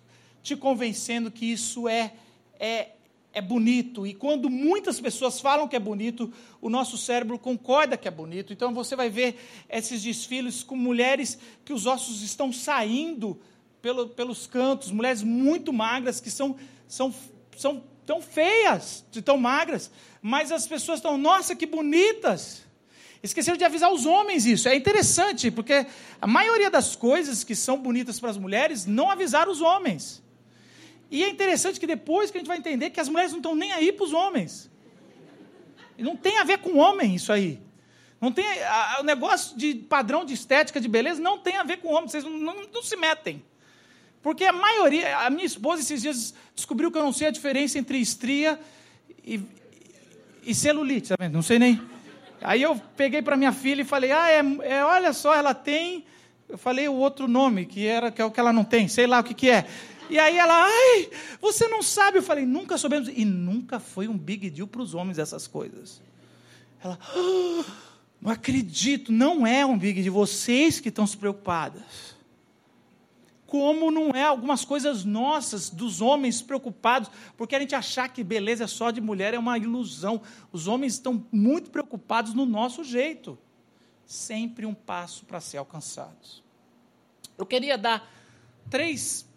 te 0.43 0.57
convencendo 0.57 1.31
que 1.31 1.45
isso 1.45 1.87
é, 1.87 2.15
é, 2.59 2.93
é 3.35 3.43
bonito. 3.43 4.07
E 4.07 4.15
quando 4.15 4.49
muitas 4.49 4.99
pessoas 4.99 5.43
falam 5.43 5.69
que 5.69 5.77
é 5.77 5.79
bonito, 5.79 6.33
o 6.59 6.71
nosso 6.71 6.97
cérebro 6.97 7.39
concorda 7.39 7.99
que 7.99 8.09
é 8.09 8.11
bonito. 8.11 8.51
Então 8.51 8.73
você 8.73 8.97
vai 8.97 9.11
ver 9.11 9.37
esses 9.69 10.03
desfiles 10.03 10.63
com 10.63 10.75
mulheres 10.75 11.39
que 11.67 11.75
os 11.75 11.85
ossos 11.85 12.23
estão 12.23 12.51
saindo 12.51 13.39
pelo, 13.83 14.09
pelos 14.09 14.47
cantos, 14.47 14.91
mulheres 14.91 15.23
muito 15.23 15.71
magras 15.71 16.19
que 16.19 16.31
são, 16.31 16.57
são, 16.89 17.15
são 17.55 17.92
tão 18.07 18.21
feias, 18.21 19.05
tão 19.25 19.37
magras, 19.37 19.91
mas 20.21 20.53
as 20.53 20.67
pessoas 20.67 20.99
estão, 20.99 21.17
nossa, 21.17 21.55
que 21.55 21.67
bonitas. 21.67 22.63
Esqueceram 23.23 23.57
de 23.57 23.65
avisar 23.65 23.93
os 23.93 24.05
homens 24.05 24.47
isso. 24.47 24.69
É 24.69 24.75
interessante, 24.75 25.51
porque 25.51 25.87
a 26.21 26.27
maioria 26.27 26.69
das 26.69 26.97
coisas 26.97 27.45
que 27.45 27.55
são 27.55 27.79
bonitas 27.79 28.19
para 28.19 28.31
as 28.31 28.37
mulheres 28.37 28.85
não 28.85 29.11
avisaram 29.11 29.53
os 29.53 29.61
homens. 29.61 30.23
E 31.11 31.23
é 31.23 31.29
interessante 31.29 31.79
que 31.79 31.87
depois 31.87 32.31
que 32.31 32.39
a 32.39 32.41
gente 32.41 32.49
vai 32.49 32.57
entender 32.57 32.91
que 32.91 32.99
as 32.99 33.09
mulheres 33.09 33.31
não 33.31 33.39
estão 33.39 33.55
nem 33.55 33.71
aí 33.71 33.93
para 33.93 34.05
os 34.05 34.13
homens. 34.13 34.71
Não 35.97 36.17
tem 36.17 36.39
a 36.39 36.45
ver 36.45 36.59
com 36.59 36.79
homem 36.79 37.15
isso 37.15 37.33
aí. 37.33 37.61
Não 38.21 38.33
tem 38.33 38.47
a, 38.65 38.99
o 39.01 39.05
negócio 39.05 39.57
de 39.57 39.75
padrão 39.75 40.25
de 40.25 40.35
estética, 40.35 40.81
de 40.81 40.89
beleza, 40.89 41.21
não 41.21 41.39
tem 41.39 41.57
a 41.57 41.63
ver 41.63 41.79
com 41.79 41.89
homem. 41.89 42.09
Vocês 42.09 42.25
não, 42.25 42.31
não, 42.31 42.63
não 42.73 42.83
se 42.83 42.97
metem. 42.97 43.45
Porque 44.23 44.45
a 44.45 44.53
maioria, 44.53 45.19
a 45.19 45.31
minha 45.31 45.45
esposa 45.45 45.83
esses 45.83 46.01
dias 46.01 46.35
descobriu 46.55 46.91
que 46.93 46.99
eu 46.99 47.03
não 47.03 47.13
sei 47.13 47.27
a 47.27 47.31
diferença 47.31 47.79
entre 47.79 47.99
estria 47.99 48.59
e, 49.25 49.41
e 50.45 50.55
celulite, 50.55 51.09
tá? 51.09 51.29
Não 51.29 51.43
sei 51.43 51.59
nem. 51.59 51.83
Aí 52.41 52.63
eu 52.63 52.81
peguei 52.97 53.21
para 53.21 53.37
minha 53.37 53.53
filha 53.53 53.83
e 53.83 53.85
falei: 53.85 54.13
"Ah, 54.13 54.29
é, 54.31 54.43
é, 54.63 54.85
olha 54.85 55.13
só, 55.13 55.35
ela 55.35 55.55
tem". 55.55 56.05
Eu 56.49 56.57
falei 56.57 56.87
o 56.87 56.95
outro 56.95 57.27
nome, 57.27 57.67
que 57.67 57.87
era 57.87 58.11
que 58.13 58.23
é 58.23 58.25
o 58.25 58.31
que 58.31 58.39
ela 58.39 58.53
não 58.53 58.63
tem, 58.63 58.87
sei 58.87 59.07
lá 59.07 59.21
o 59.21 59.25
que 59.25 59.35
que 59.35 59.51
é. 59.51 59.67
E 60.11 60.19
aí 60.19 60.37
ela, 60.37 60.67
ai, 60.67 61.09
você 61.41 61.67
não 61.69 61.83
sabe. 61.83 62.19
Eu 62.19 62.23
falei, 62.23 62.45
nunca 62.45 62.77
soubemos. 62.77 63.09
E 63.09 63.25
nunca 63.25 63.81
foi 63.81 64.09
um 64.09 64.19
big 64.19 64.51
deal 64.51 64.69
para 64.69 64.83
os 64.83 64.95
homens 64.95 65.19
essas 65.19 65.47
coisas. 65.47 66.03
Ela, 66.85 66.99
ah, 67.01 67.65
não 68.21 68.31
acredito, 68.31 69.11
não 69.11 69.47
é 69.47 69.65
um 69.65 69.79
big 69.79 70.03
deal. 70.03 70.15
Vocês 70.15 70.81
que 70.81 70.91
estão 70.91 71.07
se 71.07 71.17
preocupadas 71.17 72.13
como 73.53 73.91
não 73.91 74.13
é 74.13 74.25
algumas 74.25 74.65
coisas 74.65 75.05
nossas, 75.05 75.69
dos 75.69 76.01
homens 76.01 76.41
preocupados, 76.41 77.11
porque 77.37 77.55
a 77.55 77.61
gente 77.61 77.75
achar 77.75 78.09
que 78.09 78.25
beleza 78.25 78.65
é 78.65 78.67
só 78.67 78.91
de 78.91 78.99
mulher 78.99 79.35
é 79.35 79.39
uma 79.39 79.59
ilusão. 79.59 80.23
Os 80.51 80.67
homens 80.67 80.95
estão 80.95 81.27
muito 81.31 81.71
preocupados 81.71 82.33
no 82.33 82.47
nosso 82.47 82.83
jeito. 82.83 83.39
Sempre 84.07 84.65
um 84.65 84.73
passo 84.73 85.27
para 85.27 85.39
ser 85.39 85.59
alcançados. 85.59 86.43
Eu 87.37 87.45
queria 87.45 87.77
dar 87.77 88.11
três, 88.71 89.29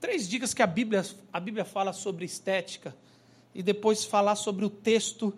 três 0.00 0.28
dicas 0.28 0.52
que 0.52 0.60
a 0.60 0.66
Bíblia, 0.66 1.06
a 1.32 1.38
Bíblia 1.38 1.64
fala 1.64 1.92
sobre 1.92 2.24
estética, 2.24 2.96
e 3.54 3.62
depois 3.62 4.04
falar 4.04 4.34
sobre 4.34 4.64
o 4.64 4.70
texto 4.70 5.32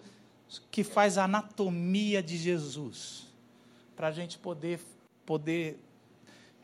que 0.71 0.83
faz 0.83 1.19
a 1.19 1.25
anatomia 1.25 2.23
de 2.23 2.39
Jesus, 2.39 3.27
para 3.95 4.09
a 4.09 4.13
gente 4.13 4.39
poder, 4.39 4.81
poder 5.27 5.79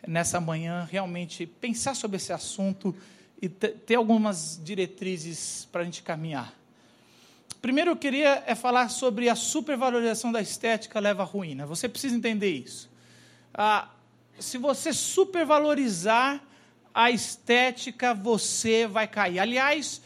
nessa 0.06 0.40
manhã 0.40 0.88
realmente 0.90 1.46
pensar 1.46 1.94
sobre 1.94 2.16
esse 2.16 2.32
assunto 2.32 2.94
e 3.40 3.48
ter 3.48 3.94
algumas 3.94 4.60
diretrizes 4.62 5.68
para 5.70 5.82
a 5.82 5.84
gente 5.84 6.02
caminhar. 6.02 6.52
Primeiro 7.60 7.90
eu 7.90 7.96
queria 7.96 8.42
é 8.46 8.54
falar 8.54 8.88
sobre 8.88 9.28
a 9.28 9.34
supervalorização 9.34 10.30
da 10.30 10.40
estética 10.40 11.00
leva 11.00 11.22
à 11.22 11.26
ruína. 11.26 11.66
Você 11.66 11.88
precisa 11.88 12.14
entender 12.14 12.50
isso. 12.50 12.88
Ah, 13.52 13.88
se 14.38 14.58
você 14.58 14.92
supervalorizar 14.92 16.40
a 16.94 17.10
estética, 17.10 18.14
você 18.14 18.86
vai 18.86 19.06
cair. 19.08 19.38
Aliás, 19.38 20.00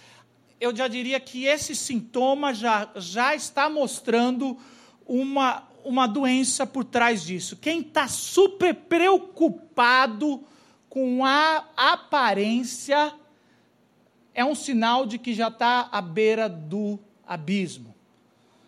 eu 0.60 0.74
já 0.74 0.88
diria 0.88 1.18
que 1.20 1.44
esse 1.44 1.74
sintoma 1.74 2.54
já, 2.54 2.88
já 2.96 3.34
está 3.34 3.68
mostrando 3.68 4.58
uma, 5.06 5.68
uma 5.84 6.06
doença 6.06 6.66
por 6.66 6.84
trás 6.84 7.22
disso. 7.22 7.56
Quem 7.56 7.80
está 7.80 8.08
super 8.08 8.74
preocupado 8.74 10.44
com 10.88 11.24
a 11.24 11.64
aparência 11.76 13.14
é 14.34 14.44
um 14.44 14.54
sinal 14.54 15.06
de 15.06 15.18
que 15.18 15.34
já 15.34 15.48
está 15.48 15.88
à 15.92 16.00
beira 16.00 16.48
do 16.48 16.98
abismo. 17.26 17.94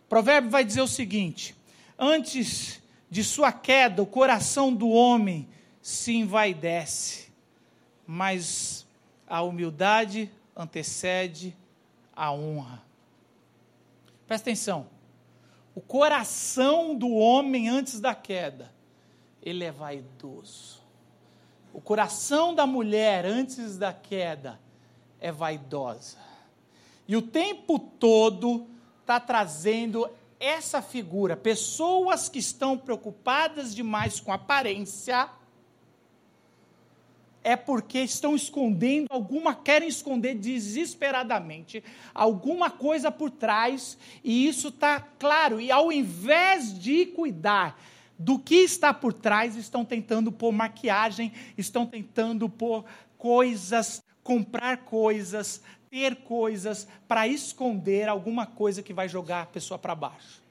O 0.07 0.09
provérbio 0.09 0.51
vai 0.51 0.65
dizer 0.65 0.83
o 0.83 0.89
seguinte: 0.89 1.55
antes 1.99 2.83
de 3.11 3.23
sua 3.23 3.53
queda, 3.53 4.03
o 4.03 4.07
coração 4.07 4.75
do 4.75 4.89
homem 4.89 5.49
se 5.81 6.15
envaidece, 6.15 7.33
mas 8.07 8.87
a 9.27 9.43
humildade 9.43 10.31
antecede 10.57 11.57
a 12.15 12.33
honra. 12.33 12.83
Presta 14.27 14.51
atenção. 14.51 14.87
O 15.75 15.81
coração 15.81 16.95
do 16.95 17.11
homem 17.11 17.69
antes 17.69 18.01
da 18.01 18.15
queda, 18.15 18.73
ele 19.43 19.65
é 19.65 19.73
vaidoso. 19.73 20.81
O 21.73 21.81
coração 21.81 22.55
da 22.55 22.67
mulher 22.67 23.27
antes 23.27 23.77
da 23.77 23.93
queda 23.93 24.61
é 25.21 25.33
vaidosa. 25.33 26.19
E 27.09 27.17
o 27.17 27.23
tempo 27.23 27.79
todo 27.79 28.67
está 29.01 29.19
trazendo 29.19 30.09
essa 30.39 30.81
figura, 30.81 31.37
pessoas 31.37 32.29
que 32.29 32.39
estão 32.39 32.79
preocupadas 32.79 33.75
demais 33.75 34.21
com 34.21 34.33
aparência, 34.33 35.29
é 37.45 37.55
porque 37.55 38.01
estão 38.01 38.35
escondendo 38.35 39.07
alguma, 39.11 39.55
querem 39.55 39.87
esconder 39.87 40.35
desesperadamente 40.35 41.85
alguma 42.15 42.71
coisa 42.71 43.11
por 43.11 43.31
trás, 43.31 43.99
e 44.25 44.49
isso 44.49 44.69
está 44.69 44.99
claro. 44.99 45.61
E 45.61 45.71
ao 45.71 45.93
invés 45.93 46.77
de 46.77 47.05
cuidar 47.07 47.79
do 48.19 48.39
que 48.39 48.57
está 48.57 48.95
por 48.95 49.13
trás, 49.13 49.57
estão 49.57 49.85
tentando 49.85 50.33
pôr 50.33 50.53
maquiagem, 50.53 51.33
estão 51.59 51.85
tentando 51.85 52.49
pôr 52.49 52.85
coisas, 53.19 54.03
comprar 54.23 54.79
coisas, 54.79 55.61
ter 55.91 56.17
coisas 56.17 56.89
para 57.07 57.29
esconder 57.29 58.09
alguma 58.09 58.47
coisa 58.47 58.83
que 58.83 58.95
vai 58.95 59.09
jogar 59.09 59.43
a 59.43 59.47
pessoa 59.47 59.79
para 59.79 59.95
baixo. 59.95 60.43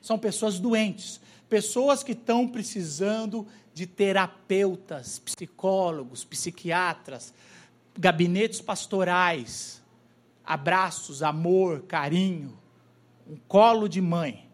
São 0.00 0.18
pessoas 0.18 0.58
doentes, 0.58 1.20
pessoas 1.48 2.02
que 2.02 2.12
estão 2.12 2.48
precisando 2.48 3.46
de 3.78 3.86
terapeutas, 3.86 5.20
psicólogos, 5.20 6.24
psiquiatras, 6.24 7.32
gabinetes 7.96 8.60
pastorais, 8.60 9.80
abraços, 10.44 11.22
amor, 11.22 11.82
carinho, 11.82 12.58
um 13.24 13.36
colo 13.46 13.88
de 13.88 14.00
mãe. 14.00 14.50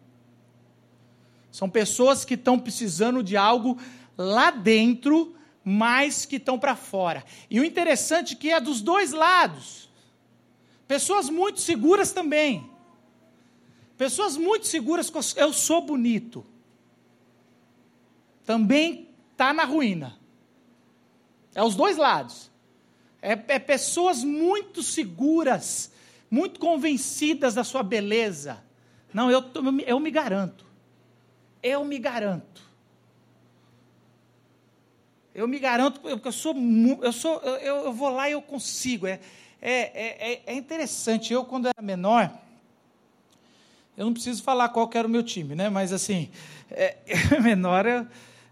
São 1.51 1.67
pessoas 1.67 2.23
que 2.23 2.35
estão 2.35 2.59
precisando 2.59 3.23
de 3.23 3.35
algo 3.35 3.79
lá 4.15 4.51
dentro, 4.51 5.35
mas 5.63 6.23
que 6.23 6.35
estão 6.35 6.59
para 6.59 6.75
fora. 6.75 7.25
E 7.49 7.59
o 7.59 7.65
interessante 7.65 8.35
é 8.35 8.37
que 8.37 8.51
é 8.51 8.59
dos 8.61 8.79
dois 8.79 9.11
lados. 9.11 9.89
Pessoas 10.87 11.31
muito 11.31 11.61
seguras 11.61 12.11
também. 12.11 12.69
Pessoas 13.97 14.37
muito 14.37 14.67
seguras, 14.67 15.11
eu 15.35 15.51
sou 15.51 15.81
bonito. 15.81 16.45
Também 18.45 19.04
está 19.35 19.53
na 19.53 19.65
ruína. 19.65 20.17
É 21.53 21.61
os 21.61 21.75
dois 21.75 21.97
lados. 21.97 22.49
É, 23.21 23.33
é, 23.47 23.59
pessoas 23.59 24.23
muito 24.23 24.81
seguras, 24.81 25.91
muito 26.31 26.59
convencidas 26.59 27.53
da 27.53 27.63
sua 27.63 27.83
beleza. 27.83 28.63
Não, 29.13 29.29
eu, 29.29 29.43
eu 29.85 29.99
me 29.99 30.11
garanto. 30.11 30.65
Eu 31.61 31.83
me 31.83 31.99
garanto. 31.99 32.63
Eu 35.33 35.47
me 35.49 35.59
garanto, 35.59 35.99
porque 35.99 36.27
eu 36.27 36.31
sou, 36.31 36.55
eu 37.01 37.11
sou, 37.11 37.41
eu, 37.41 37.85
eu 37.85 37.93
vou 37.93 38.09
lá 38.09 38.29
e 38.29 38.33
eu 38.33 38.41
consigo. 38.41 39.05
É, 39.05 39.19
é, 39.61 40.31
é, 40.31 40.43
é 40.45 40.53
interessante. 40.53 41.33
Eu, 41.33 41.43
quando 41.43 41.67
era 41.67 41.81
menor, 41.81 42.31
eu 43.97 44.05
não 44.05 44.13
preciso 44.13 44.43
falar 44.43 44.69
qual 44.69 44.89
era 44.93 45.07
o 45.07 45.11
meu 45.11 45.23
time, 45.23 45.55
né? 45.55 45.69
Mas 45.69 45.91
assim, 45.91 46.29
é, 46.71 46.97
menor, 47.41 47.85
eu, 47.85 48.07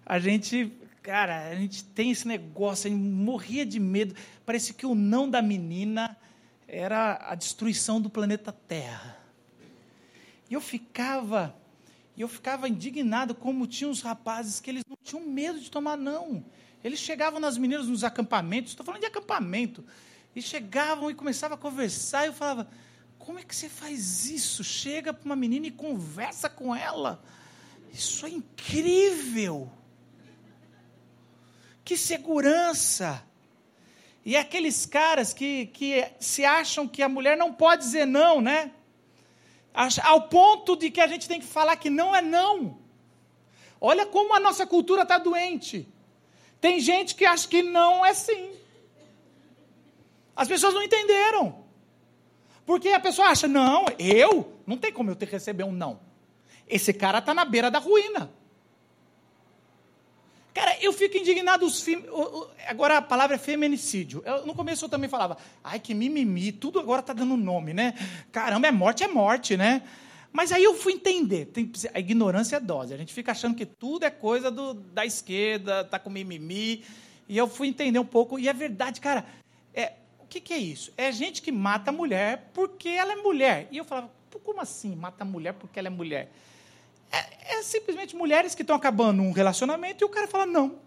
a 0.06 0.20
gente, 0.20 0.72
cara, 1.02 1.50
a 1.50 1.56
gente 1.56 1.84
tem 1.84 2.12
esse 2.12 2.28
negócio, 2.28 2.88
a 2.88 2.90
gente 2.92 3.02
morria 3.02 3.66
de 3.66 3.80
medo. 3.80 4.16
Parece 4.46 4.74
que 4.74 4.86
o 4.86 4.96
não 4.96 5.30
da 5.30 5.42
menina 5.42 6.18
era 6.68 7.20
a 7.30 7.36
destruição 7.36 8.02
do 8.02 8.10
planeta 8.10 8.52
Terra. 8.52 9.18
E 10.50 10.54
eu 10.54 10.62
ficava, 10.62 11.56
eu 12.18 12.28
ficava 12.28 12.68
indignado 12.68 13.34
como 13.34 13.68
tinha 13.68 13.90
os 13.90 14.02
rapazes 14.02 14.60
que 14.60 14.70
eles 14.70 14.84
não 14.88 14.98
tinham 15.04 15.26
medo 15.26 15.60
de 15.60 15.72
tomar 15.72 15.98
não. 15.98 16.44
Eles 16.84 17.00
chegavam 17.00 17.40
nas 17.40 17.58
meninas 17.58 17.88
nos 17.88 18.04
acampamentos, 18.04 18.72
estou 18.72 18.86
falando 18.86 19.02
de 19.02 19.08
acampamento, 19.08 19.86
e 20.36 20.42
chegavam 20.42 21.10
e 21.10 21.16
começavam 21.16 21.56
a 21.56 21.58
conversar, 21.58 22.26
e 22.26 22.28
eu 22.28 22.34
falava, 22.34 22.68
como 23.18 23.40
é 23.40 23.44
que 23.44 23.56
você 23.56 23.70
faz 23.70 24.30
isso? 24.30 24.64
Chega 24.64 25.14
para 25.14 25.26
uma 25.26 25.36
menina 25.36 25.68
e 25.68 25.72
conversa 25.72 26.50
com 26.50 26.76
ela. 26.76 27.24
Isso 27.94 28.26
é 28.26 28.30
incrível. 28.30 29.72
Que 31.84 31.98
segurança! 31.98 33.24
E 34.26 34.38
aqueles 34.38 34.86
caras 34.86 35.34
que, 35.34 35.66
que 35.68 36.06
se 36.20 36.46
acham 36.46 36.88
que 36.88 37.02
a 37.02 37.10
mulher 37.10 37.36
não 37.36 37.54
pode 37.54 37.84
dizer 37.84 38.06
não, 38.06 38.40
né? 38.40 38.72
Ao 40.04 40.22
ponto 40.30 40.78
de 40.78 40.90
que 40.90 41.02
a 41.02 41.08
gente 41.08 41.28
tem 41.28 41.40
que 41.40 41.46
falar 41.46 41.76
que 41.76 41.90
não 41.90 42.16
é 42.16 42.22
não. 42.22 42.78
Olha 43.82 44.06
como 44.06 44.34
a 44.34 44.40
nossa 44.40 44.66
cultura 44.66 45.02
está 45.02 45.18
doente. 45.18 45.88
Tem 46.62 46.80
gente 46.80 47.16
que 47.16 47.26
acha 47.26 47.48
que 47.48 47.62
não 47.62 48.06
é 48.06 48.14
sim. 48.14 48.52
As 50.34 50.48
pessoas 50.48 50.74
não 50.74 50.82
entenderam. 50.82 51.64
Porque 52.66 52.90
a 52.90 53.00
pessoa 53.00 53.28
acha, 53.28 53.46
não, 53.46 53.86
eu, 54.00 54.54
não 54.66 54.78
tem 54.78 54.94
como 54.94 55.12
eu 55.12 55.16
ter 55.18 55.28
receber 55.28 55.66
um 55.66 55.72
não. 55.74 56.00
Esse 56.66 56.94
cara 56.94 57.18
está 57.18 57.34
na 57.34 57.44
beira 57.44 57.70
da 57.70 57.80
ruína. 57.80 58.32
Cara, 60.54 60.78
eu 60.82 60.94
fico 60.94 61.18
indignado. 61.18 61.66
Os 61.66 61.82
fem... 61.82 62.06
Agora 62.68 62.98
a 62.98 63.02
palavra 63.02 63.36
é 63.36 63.40
feminicídio. 63.40 64.22
Eu, 64.26 64.46
no 64.46 64.54
começo 64.54 64.86
eu 64.86 64.90
também 64.90 65.10
falava, 65.10 65.38
ai 65.64 65.80
que 65.80 65.94
mimimi, 65.94 66.52
tudo 66.52 66.80
agora 66.80 67.00
está 67.00 67.14
dando 67.14 67.36
nome, 67.36 67.74
né? 67.74 67.94
Caramba, 68.32 68.68
é 68.68 68.72
morte, 68.72 69.04
é 69.04 69.08
morte, 69.08 69.58
né? 69.58 69.82
Mas 70.32 70.52
aí 70.52 70.64
eu 70.64 70.76
fui 70.76 70.94
entender. 70.94 71.46
Tem... 71.46 71.72
a 71.94 72.00
ignorância 72.00 72.58
é 72.58 72.60
dose. 72.60 72.94
A 72.94 72.98
gente 72.98 73.14
fica 73.14 73.32
achando 73.32 73.56
que 73.56 73.66
tudo 73.66 74.06
é 74.06 74.10
coisa 74.10 74.52
do, 74.52 74.74
da 74.74 75.06
esquerda, 75.06 75.84
tá 75.84 75.98
com 75.98 76.10
mimimi. 76.10 76.84
E 77.28 77.38
eu 77.38 77.48
fui 77.48 77.68
entender 77.68 78.00
um 78.00 78.06
pouco. 78.06 78.38
E 78.38 78.48
é 78.48 78.54
verdade, 78.54 79.02
cara. 79.02 79.26
É, 79.74 79.94
o 80.20 80.28
que, 80.28 80.40
que 80.40 80.54
é 80.54 80.58
isso? 80.58 80.92
É 80.98 81.12
gente 81.12 81.42
que 81.42 81.52
mata 81.52 81.90
a 81.90 81.94
mulher 81.94 82.50
porque 82.54 82.90
ela 82.90 83.14
é 83.14 83.16
mulher. 83.16 83.68
E 83.72 83.78
eu 83.78 83.86
falava, 83.86 84.12
como 84.44 84.62
assim 84.62 84.96
mata 84.96 85.24
a 85.24 85.26
mulher 85.26 85.54
porque 85.54 85.80
ela 85.80 85.88
é 85.88 85.92
mulher? 85.92 86.32
É, 87.14 87.58
é 87.60 87.62
simplesmente 87.62 88.16
mulheres 88.16 88.56
que 88.56 88.64
estão 88.64 88.76
acabando 88.76 89.22
um 89.22 89.32
relacionamento 89.32 90.04
e 90.04 90.06
o 90.06 90.10
cara 90.10 90.28
fala: 90.28 90.48
não, 90.48 90.80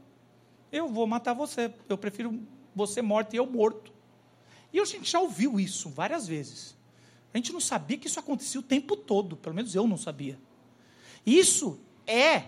eu 0.72 0.88
vou 0.88 1.06
matar 1.06 1.32
você, 1.32 1.72
eu 1.88 1.96
prefiro 1.96 2.42
você 2.74 3.00
morta 3.00 3.36
e 3.36 3.38
eu 3.38 3.46
morto. 3.46 3.92
E 4.72 4.80
a 4.80 4.84
gente 4.84 5.08
já 5.08 5.20
ouviu 5.20 5.60
isso 5.60 5.88
várias 5.88 6.26
vezes. 6.26 6.76
A 7.32 7.38
gente 7.38 7.52
não 7.52 7.60
sabia 7.60 7.96
que 7.96 8.08
isso 8.08 8.18
acontecia 8.18 8.58
o 8.58 8.62
tempo 8.62 8.96
todo, 8.96 9.36
pelo 9.36 9.54
menos 9.54 9.74
eu 9.74 9.86
não 9.86 9.96
sabia. 9.96 10.38
Isso 11.24 11.80
é 12.06 12.44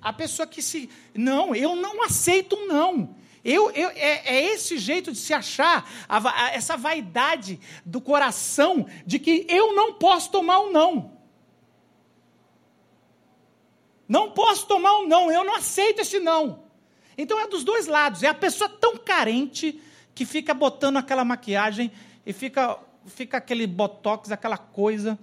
a 0.00 0.12
pessoa 0.12 0.46
que 0.46 0.60
se. 0.60 0.90
Não, 1.14 1.54
eu 1.54 1.76
não 1.76 2.02
aceito 2.02 2.56
um 2.56 2.66
não. 2.66 3.14
Eu, 3.44 3.70
eu, 3.70 3.88
é, 3.90 4.36
é, 4.36 4.52
esse 4.52 4.78
jeito 4.78 5.12
de 5.12 5.18
se 5.18 5.32
achar, 5.32 5.88
a, 6.08 6.46
a, 6.46 6.50
essa 6.50 6.76
vaidade 6.76 7.58
do 7.84 8.00
coração 8.00 8.86
de 9.06 9.18
que 9.18 9.46
eu 9.48 9.74
não 9.74 9.94
posso 9.94 10.30
tomar 10.30 10.60
um 10.60 10.72
não. 10.72 11.21
Não 14.12 14.30
posso 14.32 14.66
tomar 14.66 14.98
um 14.98 15.08
não, 15.08 15.32
eu 15.32 15.42
não 15.42 15.56
aceito 15.56 16.02
esse 16.02 16.20
não. 16.20 16.64
Então 17.16 17.40
é 17.40 17.48
dos 17.48 17.64
dois 17.64 17.86
lados. 17.86 18.22
É 18.22 18.28
a 18.28 18.34
pessoa 18.34 18.68
tão 18.68 18.98
carente 18.98 19.80
que 20.14 20.26
fica 20.26 20.52
botando 20.52 20.98
aquela 20.98 21.24
maquiagem 21.24 21.90
e 22.26 22.30
fica, 22.30 22.76
fica 23.06 23.38
aquele 23.38 23.66
botox, 23.66 24.30
aquela 24.30 24.58
coisa. 24.58 25.18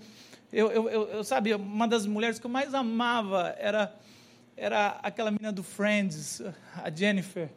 Eu, 0.52 0.72
eu, 0.72 0.90
eu, 0.90 1.08
eu 1.10 1.24
sabe, 1.24 1.54
uma 1.54 1.88
das 1.88 2.08
mulheres 2.08 2.40
que 2.40 2.48
eu 2.48 2.50
mais 2.50 2.74
amava 2.74 3.56
era, 3.60 3.96
era 4.58 5.00
aquela 5.04 5.30
menina 5.30 5.52
do 5.52 5.62
Friends, 5.62 6.42
a 6.84 6.90
Jennifer. 6.90 7.48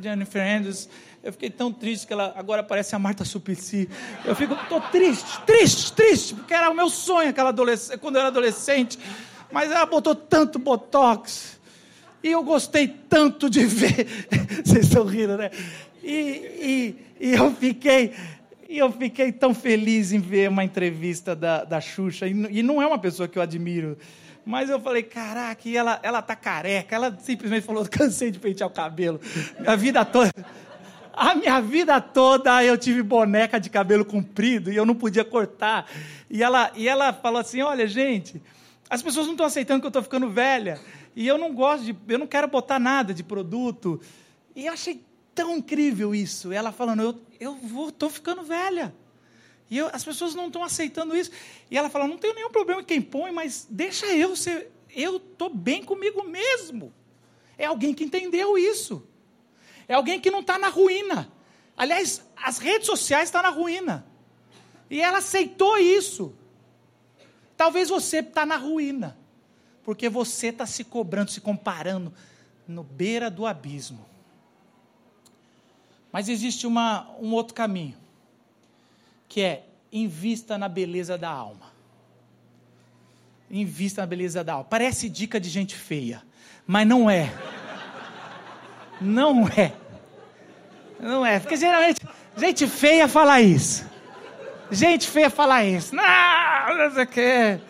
Jennifer 0.00 0.40
Andrews. 0.40 0.88
Eu 1.24 1.32
fiquei 1.32 1.50
tão 1.50 1.72
triste 1.72 2.06
que 2.06 2.12
ela 2.12 2.32
agora 2.36 2.62
parece 2.62 2.94
a 2.94 3.00
Marta 3.00 3.24
Suplicy. 3.24 3.90
Eu 4.24 4.36
fico, 4.36 4.54
tô 4.68 4.80
triste, 4.80 5.40
triste, 5.44 5.92
triste, 5.92 6.34
porque 6.36 6.54
era 6.54 6.70
o 6.70 6.74
meu 6.74 6.88
sonho 6.88 7.30
aquela 7.30 7.48
adolescente, 7.48 7.98
quando 7.98 8.14
eu 8.14 8.20
era 8.20 8.28
adolescente. 8.28 8.96
Mas 9.50 9.70
ela 9.70 9.86
botou 9.86 10.14
tanto 10.14 10.58
botox. 10.58 11.58
E 12.22 12.32
eu 12.32 12.42
gostei 12.42 12.88
tanto 12.88 13.48
de 13.48 13.64
ver. 13.64 14.06
Vocês 14.64 14.86
estão 14.86 15.04
rindo, 15.04 15.36
né? 15.36 15.50
E, 16.02 16.96
e, 17.20 17.28
e, 17.28 17.32
eu 17.34 17.52
fiquei. 17.54 18.12
E 18.68 18.78
eu 18.78 18.90
fiquei 18.90 19.30
tão 19.30 19.54
feliz 19.54 20.12
em 20.12 20.18
ver 20.18 20.48
uma 20.48 20.64
entrevista 20.64 21.36
da, 21.36 21.64
da 21.64 21.80
Xuxa. 21.80 22.26
E, 22.26 22.32
e 22.58 22.62
não 22.62 22.82
é 22.82 22.86
uma 22.86 22.98
pessoa 22.98 23.28
que 23.28 23.38
eu 23.38 23.42
admiro. 23.42 23.96
Mas 24.44 24.70
eu 24.70 24.80
falei, 24.80 25.02
caraca, 25.02 25.68
e 25.68 25.76
ela, 25.76 25.98
ela 26.02 26.22
tá 26.22 26.36
careca. 26.36 26.94
Ela 26.94 27.16
simplesmente 27.20 27.66
falou, 27.66 27.86
cansei 27.88 28.30
de 28.30 28.38
pentear 28.38 28.68
o 28.68 28.72
cabelo. 28.72 29.20
A 29.66 29.76
vida 29.76 30.04
toda. 30.04 30.32
A 31.12 31.34
minha 31.34 31.60
vida 31.60 31.98
toda 32.00 32.62
eu 32.62 32.76
tive 32.76 33.02
boneca 33.02 33.58
de 33.58 33.70
cabelo 33.70 34.04
comprido 34.04 34.70
e 34.70 34.76
eu 34.76 34.84
não 34.84 34.94
podia 34.94 35.24
cortar. 35.24 35.90
E 36.28 36.42
ela, 36.42 36.70
e 36.76 36.86
ela 36.86 37.12
falou 37.12 37.40
assim: 37.40 37.62
olha, 37.62 37.88
gente, 37.88 38.42
as 38.88 39.02
pessoas 39.02 39.26
não 39.26 39.34
estão 39.34 39.46
aceitando 39.46 39.80
que 39.80 39.86
eu 39.86 39.90
estou 39.90 40.02
ficando 40.02 40.28
velha. 40.28 40.80
E 41.14 41.26
eu 41.26 41.38
não 41.38 41.52
gosto 41.52 41.84
de. 41.84 41.96
Eu 42.08 42.18
não 42.18 42.26
quero 42.26 42.46
botar 42.46 42.78
nada 42.78 43.12
de 43.12 43.22
produto. 43.22 44.00
E 44.54 44.66
eu 44.66 44.72
achei 44.72 45.04
tão 45.34 45.56
incrível 45.56 46.14
isso. 46.14 46.52
Ela 46.52 46.72
falando, 46.72 47.02
eu, 47.02 47.20
eu 47.40 47.88
estou 47.88 48.08
ficando 48.08 48.42
velha. 48.42 48.94
E 49.70 49.78
eu, 49.78 49.88
as 49.92 50.04
pessoas 50.04 50.34
não 50.34 50.46
estão 50.46 50.62
aceitando 50.62 51.16
isso. 51.16 51.30
E 51.70 51.76
ela 51.76 51.90
fala: 51.90 52.06
não 52.06 52.18
tenho 52.18 52.34
nenhum 52.34 52.50
problema 52.50 52.80
em 52.80 52.84
quem 52.84 53.00
põe, 53.02 53.32
mas 53.32 53.66
deixa 53.68 54.06
eu 54.06 54.36
ser. 54.36 54.70
Eu 54.94 55.16
estou 55.16 55.50
bem 55.50 55.82
comigo 55.82 56.22
mesmo. 56.22 56.92
É 57.58 57.66
alguém 57.66 57.92
que 57.92 58.04
entendeu 58.04 58.56
isso. 58.56 59.06
É 59.88 59.94
alguém 59.94 60.20
que 60.20 60.30
não 60.30 60.40
está 60.40 60.58
na 60.58 60.68
ruína. 60.68 61.30
Aliás, 61.76 62.24
as 62.36 62.58
redes 62.58 62.86
sociais 62.86 63.28
estão 63.28 63.42
na 63.42 63.50
ruína. 63.50 64.06
E 64.88 65.00
ela 65.00 65.18
aceitou 65.18 65.76
isso. 65.78 66.34
Talvez 67.56 67.88
você 67.88 68.18
está 68.18 68.44
na 68.44 68.56
ruína. 68.56 69.16
Porque 69.82 70.08
você 70.08 70.48
está 70.48 70.66
se 70.66 70.82
cobrando, 70.82 71.30
se 71.30 71.40
comparando 71.40 72.12
no 72.66 72.82
beira 72.82 73.30
do 73.30 73.46
abismo. 73.46 74.04
Mas 76.10 76.28
existe 76.28 76.66
uma, 76.66 77.08
um 77.20 77.32
outro 77.32 77.54
caminho 77.54 77.96
que 79.28 79.40
é 79.40 79.64
invista 79.92 80.58
na 80.58 80.68
beleza 80.68 81.16
da 81.16 81.30
alma. 81.30 81.72
Invista 83.50 84.00
na 84.00 84.06
beleza 84.06 84.42
da 84.42 84.54
alma. 84.54 84.64
Parece 84.64 85.08
dica 85.08 85.38
de 85.38 85.48
gente 85.48 85.76
feia, 85.76 86.22
mas 86.66 86.86
não 86.86 87.08
é. 87.08 87.32
Não 89.00 89.46
é. 89.46 89.72
Não 90.98 91.24
é. 91.24 91.38
Porque 91.38 91.56
geralmente, 91.56 92.00
gente 92.36 92.66
feia 92.66 93.06
fala 93.06 93.40
isso. 93.40 93.86
Gente 94.70 95.08
feia 95.08 95.30
fala 95.30 95.64
isso. 95.64 95.94
Não, 95.94 96.76
não 96.76 96.92
sei 96.92 97.04
o 97.04 97.06
quê. 97.06 97.60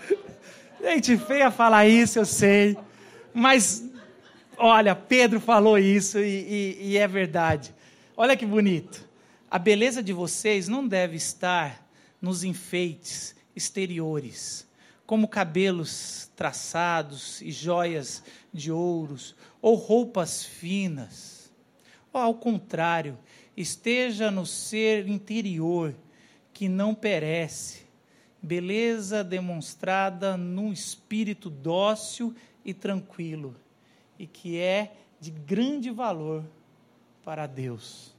Gente 0.82 1.16
feia 1.18 1.50
fala 1.50 1.86
isso, 1.86 2.18
eu 2.18 2.24
sei. 2.24 2.76
Mas, 3.34 3.84
olha, 4.56 4.94
Pedro 4.94 5.40
falou 5.40 5.78
isso 5.78 6.18
e, 6.18 6.78
e, 6.80 6.92
e 6.92 6.98
é 6.98 7.06
verdade. 7.06 7.74
Olha 8.16 8.36
que 8.36 8.46
bonito. 8.46 9.06
A 9.50 9.58
beleza 9.58 10.02
de 10.02 10.12
vocês 10.12 10.68
não 10.68 10.86
deve 10.86 11.16
estar 11.16 11.86
nos 12.20 12.42
enfeites 12.42 13.36
exteriores, 13.54 14.66
como 15.06 15.28
cabelos 15.28 16.30
traçados 16.34 17.40
e 17.42 17.50
joias 17.50 18.22
de 18.52 18.72
ouros, 18.72 19.36
ou 19.60 19.74
roupas 19.74 20.44
finas. 20.44 21.52
Ou, 22.12 22.20
ao 22.20 22.34
contrário, 22.34 23.18
esteja 23.56 24.30
no 24.30 24.46
ser 24.46 25.06
interior, 25.08 25.94
que 26.56 26.70
não 26.70 26.94
perece, 26.94 27.82
beleza 28.40 29.22
demonstrada 29.22 30.38
num 30.38 30.72
espírito 30.72 31.50
dócil 31.50 32.34
e 32.64 32.72
tranquilo, 32.72 33.54
e 34.18 34.26
que 34.26 34.58
é 34.58 34.96
de 35.20 35.30
grande 35.30 35.90
valor 35.90 36.42
para 37.22 37.46
Deus. 37.46 38.16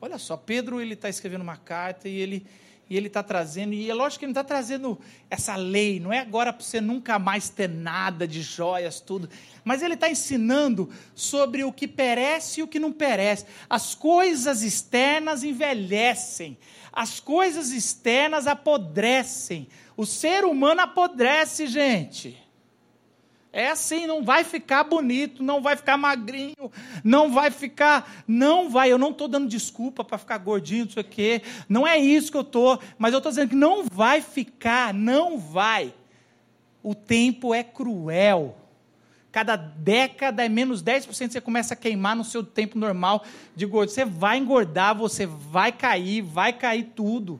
Olha 0.00 0.16
só, 0.16 0.34
Pedro 0.34 0.80
ele 0.80 0.94
está 0.94 1.10
escrevendo 1.10 1.42
uma 1.42 1.58
carta 1.58 2.08
e 2.08 2.16
ele 2.16 2.46
e 2.88 2.96
ele 2.96 3.06
está 3.06 3.22
trazendo, 3.22 3.72
e 3.72 3.90
é 3.90 3.94
lógico 3.94 4.20
que 4.20 4.24
ele 4.26 4.32
não 4.32 4.40
está 4.40 4.54
trazendo 4.54 4.98
essa 5.30 5.56
lei, 5.56 5.98
não 5.98 6.12
é 6.12 6.18
agora 6.18 6.52
para 6.52 6.62
você 6.62 6.80
nunca 6.80 7.18
mais 7.18 7.48
ter 7.48 7.68
nada 7.68 8.28
de 8.28 8.42
joias, 8.42 9.00
tudo, 9.00 9.28
mas 9.64 9.82
ele 9.82 9.94
está 9.94 10.10
ensinando 10.10 10.90
sobre 11.14 11.64
o 11.64 11.72
que 11.72 11.88
perece 11.88 12.60
e 12.60 12.62
o 12.62 12.68
que 12.68 12.78
não 12.78 12.92
perece. 12.92 13.46
As 13.68 13.94
coisas 13.94 14.62
externas 14.62 15.42
envelhecem, 15.42 16.58
as 16.92 17.18
coisas 17.18 17.70
externas 17.70 18.46
apodrecem, 18.46 19.68
o 19.96 20.04
ser 20.04 20.44
humano 20.44 20.82
apodrece, 20.82 21.66
gente. 21.66 22.38
É 23.52 23.68
assim, 23.68 24.06
não 24.06 24.24
vai 24.24 24.44
ficar 24.44 24.82
bonito, 24.82 25.42
não 25.42 25.60
vai 25.60 25.76
ficar 25.76 25.98
magrinho, 25.98 26.72
não 27.04 27.30
vai 27.30 27.50
ficar. 27.50 28.24
Não 28.26 28.70
vai, 28.70 28.90
eu 28.90 28.96
não 28.96 29.10
estou 29.10 29.28
dando 29.28 29.46
desculpa 29.46 30.02
para 30.02 30.16
ficar 30.16 30.38
gordinho, 30.38 30.86
não 30.86 30.92
sei 30.92 31.02
o 31.02 31.06
quê. 31.06 31.42
Não 31.68 31.86
é 31.86 31.98
isso 31.98 32.30
que 32.30 32.36
eu 32.36 32.42
estou, 32.42 32.80
mas 32.96 33.12
eu 33.12 33.18
estou 33.18 33.30
dizendo 33.30 33.50
que 33.50 33.54
não 33.54 33.84
vai 33.84 34.22
ficar, 34.22 34.94
não 34.94 35.36
vai. 35.36 35.92
O 36.82 36.94
tempo 36.94 37.52
é 37.52 37.62
cruel. 37.62 38.56
Cada 39.30 39.56
década 39.56 40.44
é 40.44 40.48
menos 40.48 40.82
10% 40.82 41.32
você 41.32 41.40
começa 41.40 41.74
a 41.74 41.76
queimar 41.76 42.16
no 42.16 42.24
seu 42.24 42.42
tempo 42.42 42.78
normal 42.78 43.22
de 43.54 43.66
gordo. 43.66 43.90
Você 43.90 44.04
vai 44.04 44.38
engordar, 44.38 44.96
você 44.96 45.26
vai 45.26 45.72
cair, 45.72 46.22
vai 46.22 46.54
cair 46.54 46.92
tudo. 46.94 47.38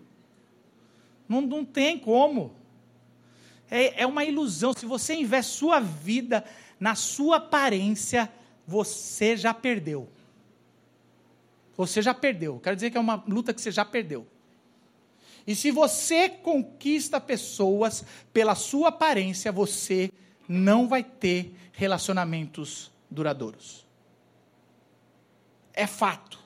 Não, 1.27 1.41
não 1.41 1.65
tem 1.65 1.99
como 1.99 2.53
é, 3.73 4.03
é 4.03 4.07
uma 4.07 4.23
ilusão. 4.23 4.75
Se 4.75 4.85
você 4.85 5.15
investe 5.15 5.57
sua 5.57 5.81
vida 5.81 6.45
na 6.79 6.95
sua 6.95 7.37
aparência, 7.37 8.31
você 8.67 9.35
já 9.35 9.55
perdeu. 9.55 10.11
Você 11.75 12.03
já 12.03 12.13
perdeu. 12.13 12.61
Quero 12.61 12.77
dizer 12.77 12.91
que 12.91 12.99
é 12.99 13.01
uma 13.01 13.25
luta 13.27 13.55
que 13.55 13.63
você 13.63 13.71
já 13.71 13.83
perdeu. 13.83 14.27
E 15.47 15.57
se 15.57 15.71
você 15.71 16.29
conquista 16.29 17.19
pessoas 17.19 18.05
pela 18.31 18.55
sua 18.55 18.91
aparência, 18.91 19.51
você 19.51 20.13
não 20.47 20.87
vai 20.87 21.03
ter 21.03 21.57
relacionamentos 21.73 22.93
duradouros. 23.11 23.87
É 25.73 25.87
fato. 25.87 26.39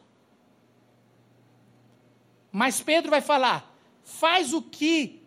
Mas 2.52 2.80
Pedro 2.80 3.10
vai 3.10 3.20
falar: 3.20 3.76
faz 4.04 4.52
o 4.52 4.62
que 4.62 5.22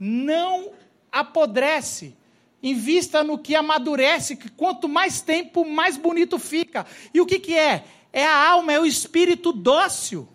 não 0.00 0.72
apodrece. 1.14 2.16
Invista 2.60 3.22
no 3.22 3.38
que 3.38 3.54
amadurece, 3.54 4.36
que 4.36 4.48
quanto 4.48 4.88
mais 4.88 5.20
tempo, 5.20 5.64
mais 5.64 5.96
bonito 5.96 6.38
fica. 6.38 6.84
E 7.12 7.20
o 7.20 7.26
que, 7.26 7.38
que 7.38 7.54
é? 7.54 7.84
É 8.12 8.26
a 8.26 8.50
alma, 8.50 8.72
é 8.72 8.80
o 8.80 8.86
espírito 8.86 9.52
dócil. 9.52 10.28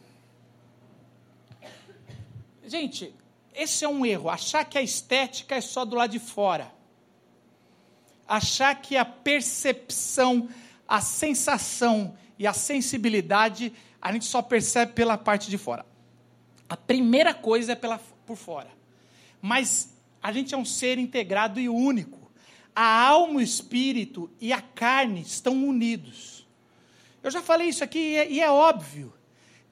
Gente, 2.66 3.14
esse 3.54 3.84
é 3.84 3.90
um 3.90 4.06
erro. 4.06 4.30
Achar 4.30 4.64
que 4.64 4.78
a 4.78 4.82
estética 4.82 5.56
é 5.56 5.62
só 5.62 5.84
do 5.84 5.96
lado 5.96 6.12
de 6.12 6.20
fora. 6.20 6.72
Achar 8.28 8.76
que 8.76 8.96
a 8.96 9.04
percepção, 9.04 10.48
a 10.88 11.02
sensação 11.02 12.16
e 12.38 12.46
a 12.46 12.54
sensibilidade 12.54 13.74
a 14.02 14.14
gente 14.14 14.26
só 14.26 14.42
percebe 14.42 14.94
pela 14.94 15.18
parte 15.18 15.50
de 15.50 15.58
fora. 15.58 15.86
A 16.70 16.78
primeira 16.78 17.34
coisa 17.34 17.74
é 17.74 17.76
pela, 17.76 18.00
por 18.26 18.38
fora. 18.38 18.70
Mas 19.42 19.99
a 20.22 20.32
gente 20.32 20.54
é 20.54 20.58
um 20.58 20.66
ser 20.66 20.98
integrado 20.98 21.60
e 21.60 21.70
único. 21.70 22.32
A 22.76 23.08
alma, 23.08 23.40
o 23.40 23.42
espírito 23.42 24.30
e 24.40 24.54
a 24.54 24.62
carne 24.62 25.22
estão 25.22 25.66
unidos. 25.66 26.48
Eu 27.22 27.32
já 27.32 27.42
falei 27.42 27.70
isso 27.70 27.84
aqui 27.84 28.00
e 28.00 28.16
é, 28.16 28.32
e 28.32 28.40
é 28.40 28.50
óbvio. 28.50 29.14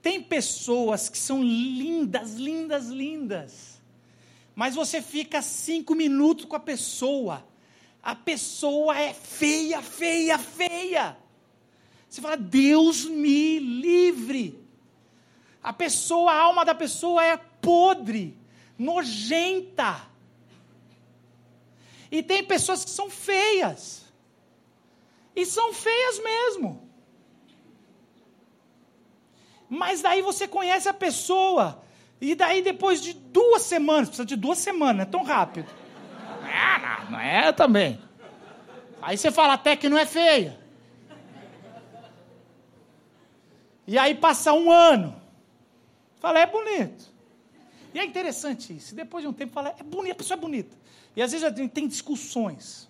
Tem 0.02 0.22
pessoas 0.22 1.10
que 1.10 1.18
são 1.18 1.44
lindas, 1.44 2.36
lindas, 2.36 2.88
lindas. 2.88 3.82
Mas 4.56 4.76
você 4.76 5.02
fica 5.02 5.42
cinco 5.42 5.94
minutos 5.96 6.46
com 6.46 6.56
a 6.56 6.60
pessoa. 6.60 7.46
A 8.02 8.16
pessoa 8.16 8.98
é 8.98 9.14
feia, 9.14 9.82
feia, 9.82 10.38
feia. 10.38 11.18
Você 12.10 12.22
fala, 12.22 12.38
Deus 12.38 13.06
me 13.06 13.60
livre. 13.60 14.60
A 15.62 15.74
pessoa, 15.74 16.32
a 16.32 16.40
alma 16.42 16.64
da 16.64 16.74
pessoa 16.74 17.24
é 17.24 17.38
podre, 17.38 18.36
nojenta. 18.80 20.08
E 22.12 22.24
tem 22.24 22.44
pessoas 22.44 22.84
que 22.84 22.92
são 22.92 23.10
feias. 23.10 24.06
E 25.36 25.46
são 25.46 25.74
feias 25.74 26.20
mesmo. 26.20 26.88
Mas 29.70 30.02
daí 30.02 30.22
você 30.22 30.48
conhece 30.48 30.88
a 30.88 30.94
pessoa. 30.94 31.84
E 32.20 32.34
daí 32.34 32.62
depois 32.62 33.02
de 33.02 33.14
duas 33.14 33.62
semanas, 33.62 34.10
precisa 34.10 34.26
de 34.26 34.36
duas 34.36 34.58
semanas, 34.58 35.08
é 35.08 35.10
tão 35.10 35.24
rápido. 35.24 35.70
É, 36.44 36.80
não, 36.80 37.12
não 37.12 37.20
é 37.20 37.52
também. 37.52 38.02
Aí 39.02 39.18
você 39.18 39.32
fala 39.32 39.54
até 39.54 39.76
que 39.76 39.90
não 39.90 39.98
é 39.98 40.06
feia. 40.06 40.58
E 43.86 43.98
aí 43.98 44.16
passa 44.16 44.52
um 44.54 44.72
ano. 44.72 45.16
Fala, 46.20 46.40
é 46.40 46.46
bonito. 46.46 47.06
E 47.94 48.00
é 48.00 48.06
interessante 48.06 48.76
isso. 48.76 48.94
Depois 48.94 49.24
de 49.24 49.30
um 49.30 49.34
tempo 49.34 49.54
fala, 49.54 49.74
é 49.80 49.84
bonita, 49.84 50.14
a 50.14 50.18
pessoa 50.18 50.38
é 50.38 50.42
bonita. 50.42 50.77
E 51.18 51.22
às 51.24 51.32
vezes 51.32 51.44
a 51.44 51.50
gente 51.50 51.72
tem 51.72 51.88
discussões. 51.88 52.88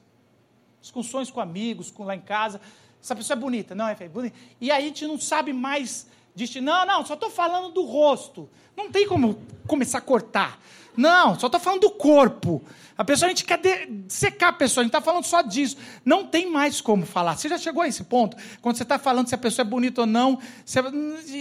Discussões 0.81 1.31
com 1.31 1.39
amigos, 1.39 1.89
com 1.89 2.03
lá 2.03 2.13
em 2.13 2.19
casa. 2.19 2.59
Essa 3.01 3.15
pessoa 3.15 3.37
é 3.37 3.39
bonita, 3.39 3.73
não 3.73 3.87
é 3.87 3.95
bonita. 4.09 4.35
E 4.59 4.69
aí 4.69 4.83
a 4.83 4.87
gente 4.87 5.07
não 5.07 5.17
sabe 5.17 5.53
mais 5.53 6.07
dizer, 6.35 6.59
não, 6.59 6.85
não, 6.85 7.05
só 7.05 7.13
estou 7.13 7.29
falando 7.29 7.73
do 7.73 7.85
rosto. 7.85 8.49
Não 8.75 8.91
tem 8.91 9.07
como 9.07 9.41
começar 9.65 9.99
a 9.99 10.01
cortar. 10.01 10.59
Não, 10.97 11.39
só 11.39 11.45
estou 11.45 11.59
falando 11.59 11.81
do 11.81 11.91
corpo. 11.91 12.63
A 12.97 13.05
pessoa, 13.05 13.27
a 13.27 13.29
gente 13.29 13.45
quer 13.45 13.61
secar 14.07 14.47
a 14.47 14.53
pessoa, 14.53 14.81
a 14.81 14.83
gente 14.83 14.89
está 14.89 14.99
falando 14.99 15.23
só 15.23 15.43
disso. 15.43 15.77
Não 16.03 16.25
tem 16.25 16.49
mais 16.49 16.81
como 16.81 17.05
falar. 17.05 17.37
Você 17.37 17.47
já 17.47 17.57
chegou 17.59 17.83
a 17.83 17.87
esse 17.87 18.03
ponto? 18.03 18.35
Quando 18.59 18.75
você 18.75 18.81
está 18.81 18.97
falando 18.97 19.27
se 19.27 19.35
a 19.35 19.37
pessoa 19.37 19.63
é 19.63 19.69
bonita 19.69 20.01
ou 20.01 20.07
não, 20.07 20.39
você, 20.65 20.81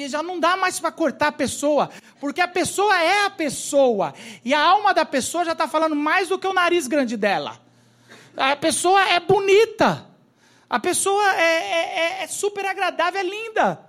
já 0.06 0.22
não 0.22 0.38
dá 0.38 0.54
mais 0.54 0.78
para 0.78 0.92
cortar 0.92 1.28
a 1.28 1.32
pessoa. 1.32 1.88
Porque 2.20 2.42
a 2.42 2.48
pessoa 2.48 2.94
é 3.00 3.24
a 3.24 3.30
pessoa. 3.30 4.12
E 4.44 4.52
a 4.52 4.60
alma 4.60 4.92
da 4.92 5.06
pessoa 5.06 5.46
já 5.46 5.52
está 5.52 5.66
falando 5.66 5.96
mais 5.96 6.28
do 6.28 6.38
que 6.38 6.46
o 6.46 6.52
nariz 6.52 6.86
grande 6.86 7.16
dela. 7.16 7.58
A 8.36 8.54
pessoa 8.54 9.02
é 9.08 9.18
bonita. 9.18 10.06
A 10.68 10.78
pessoa 10.78 11.24
é, 11.36 11.40
é, 11.40 11.98
é, 12.20 12.22
é 12.24 12.26
super 12.26 12.66
agradável, 12.66 13.18
é 13.18 13.24
linda. 13.24 13.80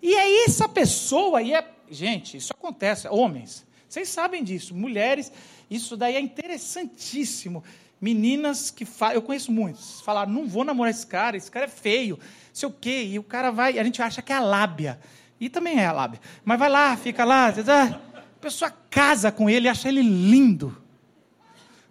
E 0.00 0.14
é 0.14 0.44
essa 0.46 0.66
pessoa, 0.66 1.42
e 1.42 1.52
é. 1.52 1.62
Gente, 1.90 2.36
isso 2.36 2.52
acontece, 2.56 3.08
homens. 3.08 3.66
Vocês 3.90 4.08
sabem 4.08 4.44
disso. 4.44 4.72
Mulheres, 4.72 5.32
isso 5.68 5.96
daí 5.96 6.14
é 6.14 6.20
interessantíssimo. 6.20 7.64
Meninas 8.00 8.70
que 8.70 8.84
falam, 8.84 9.16
eu 9.16 9.22
conheço 9.22 9.50
muitos, 9.50 10.00
falaram, 10.00 10.32
não 10.32 10.46
vou 10.46 10.64
namorar 10.64 10.90
esse 10.90 11.06
cara, 11.06 11.36
esse 11.36 11.50
cara 11.50 11.66
é 11.66 11.68
feio, 11.68 12.18
sei 12.52 12.68
o 12.68 12.72
quê. 12.72 13.02
E 13.10 13.18
o 13.18 13.22
cara 13.22 13.50
vai, 13.50 13.78
a 13.80 13.84
gente 13.84 14.00
acha 14.00 14.22
que 14.22 14.32
é 14.32 14.36
a 14.36 14.40
lábia. 14.40 15.00
E 15.40 15.50
também 15.50 15.78
é 15.80 15.86
a 15.86 15.92
lábia. 15.92 16.20
Mas 16.44 16.58
vai 16.58 16.70
lá, 16.70 16.96
fica 16.96 17.24
lá, 17.24 17.48
a 17.48 18.40
pessoa 18.40 18.70
casa 18.88 19.32
com 19.32 19.50
ele 19.50 19.66
e 19.66 19.68
acha 19.68 19.88
ele 19.88 20.02
lindo. 20.02 20.80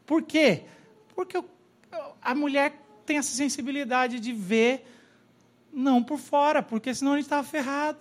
Por 0.06 0.24
quê? 0.24 0.64
Porque 1.14 1.44
a 2.22 2.34
mulher 2.34 2.82
tem 3.06 3.18
essa 3.18 3.36
sensibilidade 3.36 4.22
de 4.22 4.32
ver 4.32 4.90
não 5.72 6.02
por 6.02 6.18
fora, 6.18 6.64
porque 6.64 6.94
senão 6.94 7.12
a 7.12 7.16
gente 7.18 7.26
estava 7.26 7.46
ferrado. 7.46 8.00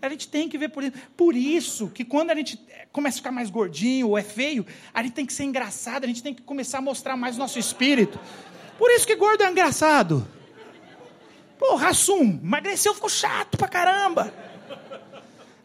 A 0.00 0.08
gente 0.08 0.28
tem 0.28 0.48
que 0.48 0.58
ver 0.58 0.68
por. 0.68 0.82
Por 1.16 1.34
isso 1.34 1.88
que 1.88 2.04
quando 2.04 2.30
a 2.30 2.34
gente 2.34 2.60
começa 2.92 3.16
a 3.16 3.18
ficar 3.18 3.32
mais 3.32 3.50
gordinho 3.50 4.08
ou 4.08 4.18
é 4.18 4.22
feio, 4.22 4.66
a 4.92 5.02
gente 5.02 5.12
tem 5.14 5.26
que 5.26 5.32
ser 5.32 5.44
engraçado, 5.44 6.04
a 6.04 6.06
gente 6.06 6.22
tem 6.22 6.34
que 6.34 6.42
começar 6.42 6.78
a 6.78 6.82
mostrar 6.82 7.16
mais 7.16 7.36
o 7.36 7.38
nosso 7.38 7.58
espírito. 7.58 8.18
Por 8.78 8.90
isso 8.90 9.06
que 9.06 9.16
gordo 9.16 9.42
é 9.42 9.50
engraçado. 9.50 10.26
Pô, 11.58 11.74
Rassum, 11.76 12.38
emagreceu, 12.42 12.94
ficou 12.94 13.08
chato 13.08 13.56
pra 13.56 13.68
caramba. 13.68 14.32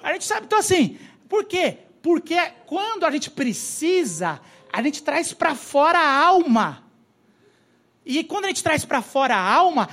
A 0.02 0.13
gente 0.13 0.26
sabe, 0.26 0.46
então 0.46 0.60
assim, 0.60 0.98
por 1.28 1.44
quê? 1.46 1.78
Porque 2.02 2.39
quando 2.65 3.06
a 3.06 3.12
gente 3.12 3.30
precisa, 3.30 4.39
a 4.72 4.82
gente 4.82 5.04
traz 5.04 5.34
para 5.34 5.54
fora 5.54 6.00
a 6.00 6.26
alma. 6.26 6.84
E 8.04 8.24
quando 8.24 8.46
a 8.46 8.48
gente 8.48 8.63
traz 8.63 8.84
para 8.84 9.02
fora 9.02 9.36
a 9.36 9.54
alma, 9.54 9.88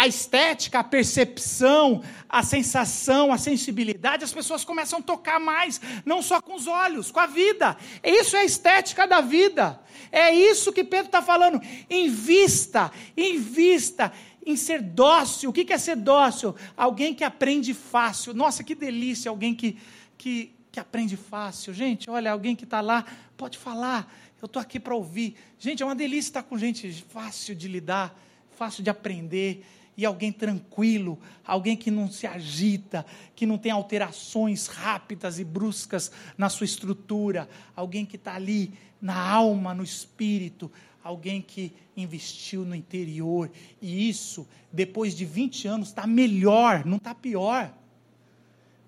a 0.00 0.06
estética, 0.06 0.78
a 0.78 0.84
percepção, 0.84 2.02
a 2.26 2.42
sensação, 2.42 3.30
a 3.30 3.36
sensibilidade, 3.36 4.24
as 4.24 4.32
pessoas 4.32 4.64
começam 4.64 5.00
a 5.00 5.02
tocar 5.02 5.38
mais, 5.38 5.78
não 6.06 6.22
só 6.22 6.40
com 6.40 6.54
os 6.54 6.66
olhos, 6.66 7.10
com 7.10 7.20
a 7.20 7.26
vida. 7.26 7.76
Isso 8.02 8.34
é 8.34 8.40
a 8.40 8.44
estética 8.46 9.06
da 9.06 9.20
vida. 9.20 9.78
É 10.10 10.34
isso 10.34 10.72
que 10.72 10.82
Pedro 10.82 11.08
está 11.08 11.20
falando. 11.20 11.60
Invista, 11.90 12.90
invista 13.14 14.10
em 14.46 14.56
ser 14.56 14.80
dócil. 14.80 15.50
O 15.50 15.52
que 15.52 15.70
é 15.70 15.76
ser 15.76 15.96
dócil? 15.96 16.56
Alguém 16.74 17.14
que 17.14 17.22
aprende 17.22 17.74
fácil. 17.74 18.32
Nossa, 18.32 18.64
que 18.64 18.74
delícia, 18.74 19.28
alguém 19.28 19.54
que, 19.54 19.76
que, 20.16 20.50
que 20.72 20.80
aprende 20.80 21.14
fácil. 21.14 21.74
Gente, 21.74 22.08
olha, 22.08 22.32
alguém 22.32 22.56
que 22.56 22.64
está 22.64 22.80
lá, 22.80 23.04
pode 23.36 23.58
falar. 23.58 24.10
Eu 24.40 24.46
estou 24.46 24.62
aqui 24.62 24.80
para 24.80 24.94
ouvir. 24.94 25.36
Gente, 25.58 25.82
é 25.82 25.84
uma 25.84 25.94
delícia 25.94 26.30
estar 26.30 26.42
com 26.42 26.56
gente 26.56 26.90
fácil 27.10 27.54
de 27.54 27.68
lidar, 27.68 28.18
fácil 28.56 28.82
de 28.82 28.88
aprender 28.88 29.62
e 29.96 30.06
alguém 30.06 30.32
tranquilo, 30.32 31.18
alguém 31.44 31.76
que 31.76 31.90
não 31.90 32.10
se 32.10 32.26
agita, 32.26 33.04
que 33.34 33.44
não 33.44 33.58
tem 33.58 33.70
alterações 33.70 34.66
rápidas 34.66 35.38
e 35.38 35.44
bruscas 35.44 36.10
na 36.38 36.48
sua 36.48 36.64
estrutura, 36.64 37.48
alguém 37.76 38.06
que 38.06 38.16
está 38.16 38.34
ali 38.34 38.72
na 39.00 39.18
alma, 39.18 39.74
no 39.74 39.82
espírito, 39.82 40.70
alguém 41.02 41.42
que 41.42 41.72
investiu 41.96 42.64
no 42.64 42.74
interior. 42.74 43.50
E 43.80 44.08
isso, 44.08 44.46
depois 44.72 45.14
de 45.14 45.24
20 45.24 45.68
anos, 45.68 45.88
está 45.88 46.06
melhor, 46.06 46.84
não 46.84 46.96
está 46.96 47.14
pior. 47.14 47.72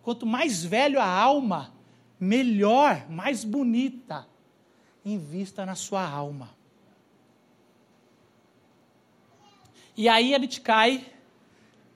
Quanto 0.03 0.27
mais 0.27 0.65
velho 0.65 1.01
a 1.01 1.07
alma, 1.07 1.73
melhor, 2.19 3.07
mais 3.09 3.45
bonita. 3.45 4.27
Invista 5.05 5.67
na 5.67 5.75
sua 5.75 6.07
alma. 6.09 6.51
E 9.97 10.09
aí 10.09 10.35
a 10.35 10.39
gente 10.39 10.61
cai 10.61 11.05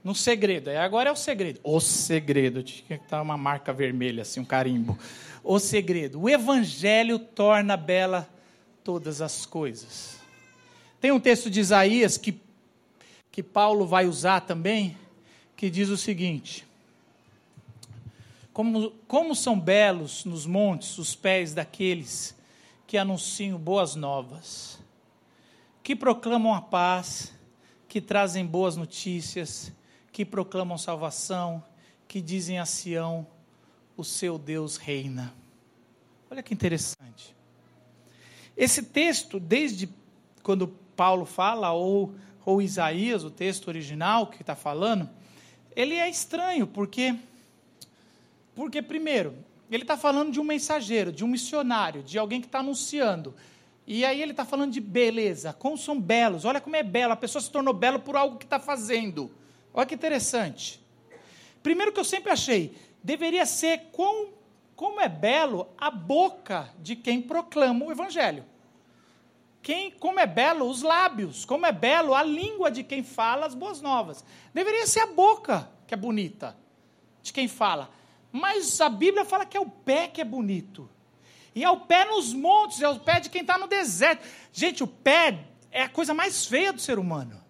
no 0.05 0.15
segredo. 0.15 0.71
Agora 0.71 1.09
é 1.09 1.13
o 1.13 1.17
segredo. 1.17 1.61
O 1.65 1.81
segredo. 1.81 2.63
Tinha 2.63 2.99
que 2.99 3.05
estar 3.05 3.21
uma 3.23 3.37
marca 3.37 3.73
vermelha, 3.73 4.23
assim, 4.23 4.41
um 4.41 4.45
carimbo. 4.45 4.99
O 5.43 5.59
segredo. 5.59 6.21
O 6.21 6.29
evangelho 6.29 7.19
torna 7.19 7.77
bela 7.77 8.29
todas 8.85 9.21
as 9.21 9.47
coisas. 9.47 10.19
Tem 11.01 11.11
um 11.11 11.21
texto 11.21 11.51
de 11.51 11.61
Isaías 11.61 12.17
que, 12.17 12.41
que 13.33 13.43
Paulo 13.43 13.87
vai 13.87 14.07
usar 14.07 14.41
também, 14.41 14.97
que 15.57 15.69
diz 15.71 15.89
o 15.89 15.97
seguinte: 15.97 16.67
como, 18.53 18.91
como 19.09 19.35
são 19.35 19.59
belos 19.59 20.25
nos 20.25 20.47
montes 20.47 20.99
os 20.99 21.15
pés 21.15 21.53
daqueles 21.53 22.37
que 22.87 22.97
anunciam 22.97 23.59
boas 23.59 23.95
novas, 23.95 24.79
que 25.83 25.97
proclamam 25.97 26.55
a 26.55 26.63
paz 26.63 27.36
que 27.97 28.01
trazem 28.03 28.45
boas 28.45 28.77
notícias, 28.77 29.73
que 30.13 30.23
proclamam 30.23 30.77
salvação, 30.77 31.65
que 32.07 32.21
dizem 32.21 32.59
a 32.59 32.67
Sião: 32.67 33.27
o 33.97 34.05
seu 34.05 34.37
Deus 34.37 34.77
reina. 34.77 35.33
Olha 36.31 36.43
que 36.43 36.53
interessante. 36.53 37.35
Esse 38.55 38.83
texto, 38.83 39.41
desde 39.41 39.89
quando 40.43 40.69
Paulo 40.95 41.25
fala, 41.25 41.73
ou, 41.73 42.15
ou 42.45 42.61
Isaías, 42.61 43.25
o 43.25 43.31
texto 43.31 43.69
original 43.69 44.27
que 44.27 44.43
está 44.43 44.55
falando, 44.55 45.09
ele 45.75 45.95
é 45.95 46.11
estranho, 46.11 46.67
porque, 46.67 47.17
porque 48.55 48.83
primeiro, 48.83 49.33
ele 49.71 49.85
está 49.85 49.97
falando 49.97 50.31
de 50.31 50.39
um 50.39 50.45
mensageiro, 50.45 51.11
de 51.11 51.25
um 51.25 51.29
missionário, 51.29 52.03
de 52.03 52.19
alguém 52.19 52.43
que 52.43 52.47
está 52.47 52.59
anunciando. 52.59 53.35
E 53.87 54.05
aí 54.05 54.21
ele 54.21 54.33
está 54.33 54.45
falando 54.45 54.73
de 54.73 54.81
beleza, 54.81 55.53
como 55.53 55.79
são 55.79 56.01
belos, 56.01 56.45
olha 56.45 56.61
como 56.61 56.75
é 56.75 56.83
belo, 56.83 57.13
a 57.13 57.17
pessoa 57.17 57.41
se 57.41 57.51
tornou 57.51 57.73
belo 57.73 58.01
por 58.01 58.17
algo 58.17 58.37
que 58.37 58.45
está 58.45 58.59
fazendo. 58.59 59.31
Olha 59.73 59.87
que 59.87 59.95
interessante. 59.95 60.85
Primeiro 61.63 61.93
que 61.93 62.01
eu 62.01 62.05
sempre 62.05 62.33
achei, 62.33 62.77
deveria 63.03 63.47
ser 63.47 63.91
com, 63.93 64.33
como 64.75 65.01
é 65.01 65.09
belo 65.09 65.69
a 65.79 65.91
boca 65.91 66.69
de 66.81 66.97
quem 66.97 67.23
proclama 67.23 67.87
o 67.87 67.93
evangelho. 67.93 68.45
Quem, 69.63 69.91
como 69.91 70.19
é 70.19 70.27
belo 70.27 70.69
os 70.69 70.83
lábios, 70.83 71.45
como 71.45 71.67
é 71.67 71.73
belo 71.73 72.15
a 72.15 72.23
língua 72.23 72.71
de 72.71 72.83
quem 72.83 73.03
fala 73.03 73.47
as 73.47 73.55
boas 73.55 73.81
novas. 73.81 74.25
Deveria 74.53 74.87
ser 74.87 75.01
a 75.01 75.07
boca 75.07 75.69
que 75.87 75.95
é 75.95 75.97
bonita, 75.97 76.57
de 77.23 77.33
quem 77.33 77.47
fala. 77.47 77.91
Mas 78.33 78.81
a 78.81 78.89
Bíblia 78.89 79.25
fala 79.25 79.47
que 79.47 79.57
é 79.57 79.61
o 79.61 79.71
pé 79.71 80.09
que 80.09 80.21
é 80.21 80.25
bonito. 80.25 80.89
E 81.57 81.65
é 81.65 81.71
o 81.71 81.81
pé 81.81 82.05
nos 82.05 82.35
montes, 82.35 82.83
é 82.83 82.89
o 82.89 83.01
pé 83.01 83.19
de 83.19 83.31
quem 83.31 83.41
está 83.41 83.57
no 83.57 83.67
deserto. 83.67 84.23
Gente, 84.53 84.85
o 84.85 84.87
pé 84.87 85.47
é 85.73 85.85
a 85.85 85.89
coisa 85.89 86.13
mais 86.13 86.45
feia 86.45 86.71
do 86.71 86.83
ser 86.83 86.99
humano. 86.99 87.43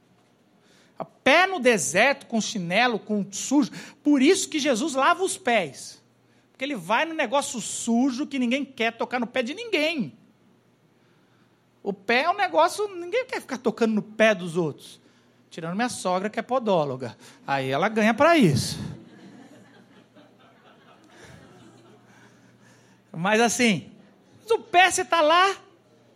O 0.96 1.04
pé 1.04 1.44
no 1.44 1.58
deserto, 1.58 2.24
com 2.26 2.40
chinelo, 2.40 3.00
com 3.00 3.26
sujo. 3.32 3.72
Por 4.04 4.22
isso 4.22 4.48
que 4.48 4.60
Jesus 4.60 4.94
lava 4.94 5.24
os 5.24 5.36
pés. 5.36 6.00
Porque 6.52 6.64
ele 6.64 6.76
vai 6.76 7.04
no 7.04 7.14
negócio 7.14 7.60
sujo 7.60 8.28
que 8.28 8.38
ninguém 8.38 8.64
quer 8.64 8.92
tocar 8.92 9.18
no 9.18 9.26
pé 9.26 9.42
de 9.42 9.54
ninguém. 9.54 10.16
O 11.82 11.92
pé 11.92 12.22
é 12.22 12.30
um 12.30 12.36
negócio, 12.36 12.86
ninguém 12.94 13.26
quer 13.26 13.40
ficar 13.40 13.58
tocando 13.58 13.92
no 13.92 14.02
pé 14.02 14.36
dos 14.36 14.56
outros. 14.56 15.00
Tirando 15.50 15.74
minha 15.74 15.88
sogra, 15.88 16.30
que 16.30 16.38
é 16.38 16.42
podóloga. 16.42 17.18
Aí 17.44 17.70
ela 17.70 17.88
ganha 17.88 18.14
para 18.14 18.38
isso. 18.38 18.78
Mas 23.12 23.40
assim, 23.40 23.95
o 24.50 24.58
pé, 24.60 24.90
você 24.90 25.02
está 25.02 25.20
lá, 25.20 25.56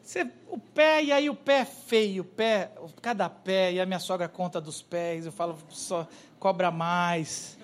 você, 0.03 0.27
o 0.49 0.59
pé, 0.59 1.05
e 1.05 1.13
aí 1.13 1.31
o 1.31 1.35
pé 1.35 1.61
é 1.61 1.65
feio, 1.65 2.23
o 2.23 2.27
pé, 2.27 2.73
cada 3.01 3.29
pé, 3.29 3.73
e 3.73 3.81
a 3.81 3.87
minha 3.87 3.99
sogra 3.99 4.29
conta 4.29 4.61
dos 4.61 4.83
pés, 4.83 5.27
eu 5.27 5.33
falo, 5.33 5.59
só 5.69 6.09
cobra 6.39 6.71
mais, 6.71 7.59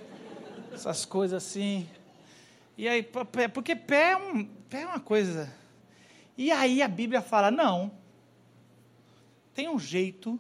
essas 0.73 1.05
coisas 1.05 1.43
assim. 1.43 1.89
E 2.77 2.87
aí, 2.87 3.03
porque 3.03 3.75
pé 3.75 4.13
é, 4.13 4.17
um, 4.17 4.45
pé 4.45 4.83
é 4.83 4.87
uma 4.87 5.01
coisa. 5.01 5.53
E 6.37 6.53
aí 6.53 6.83
a 6.83 6.89
Bíblia 6.89 7.23
fala: 7.23 7.51
não, 7.51 7.91
tem 9.55 9.69
um 9.69 9.79
jeito 9.79 10.39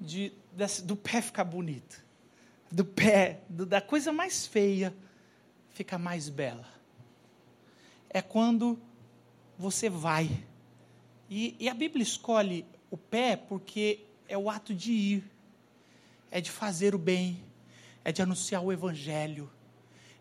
de, 0.00 0.32
desse, 0.52 0.82
do 0.82 0.96
pé 0.96 1.22
ficar 1.22 1.44
bonito, 1.44 2.04
do 2.70 2.84
pé, 2.84 3.40
do, 3.48 3.64
da 3.64 3.80
coisa 3.80 4.12
mais 4.12 4.46
feia, 4.46 4.92
ficar 5.70 5.98
mais 5.98 6.28
bela. 6.28 6.66
É 8.10 8.20
quando 8.20 8.80
você 9.58 9.90
vai. 9.90 10.30
E, 11.28 11.56
e 11.58 11.68
a 11.68 11.74
Bíblia 11.74 12.02
escolhe 12.02 12.64
o 12.90 12.96
pé 12.96 13.36
porque 13.36 14.00
é 14.28 14.38
o 14.38 14.48
ato 14.48 14.72
de 14.72 14.92
ir, 14.92 15.30
é 16.30 16.40
de 16.40 16.50
fazer 16.50 16.94
o 16.94 16.98
bem, 16.98 17.42
é 18.04 18.12
de 18.12 18.22
anunciar 18.22 18.62
o 18.62 18.72
Evangelho, 18.72 19.50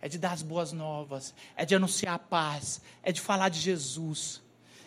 é 0.02 0.10
de 0.10 0.18
dar 0.18 0.32
as 0.32 0.42
boas 0.42 0.72
novas, 0.72 1.34
é 1.56 1.66
de 1.66 1.76
anunciar 1.76 2.16
a 2.16 2.20
paz, 2.20 2.82
é 3.04 3.12
de 3.12 3.22
falar 3.22 3.50
de 3.50 3.60
Jesus. 3.60 4.42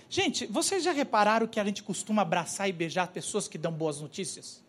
Gente, 0.09 0.47
vocês 0.47 0.83
já 0.83 0.93
repararam 0.93 1.47
que 1.47 1.61
a 1.61 1.65
gente 1.65 1.83
costuma 1.83 2.23
abraçar 2.23 2.69
e 2.69 2.73
beijar 2.73 3.09
pessoas 3.09 3.47
que 3.47 3.57
dão 3.57 3.73
boas 3.73 4.01
notícias? 4.01 4.63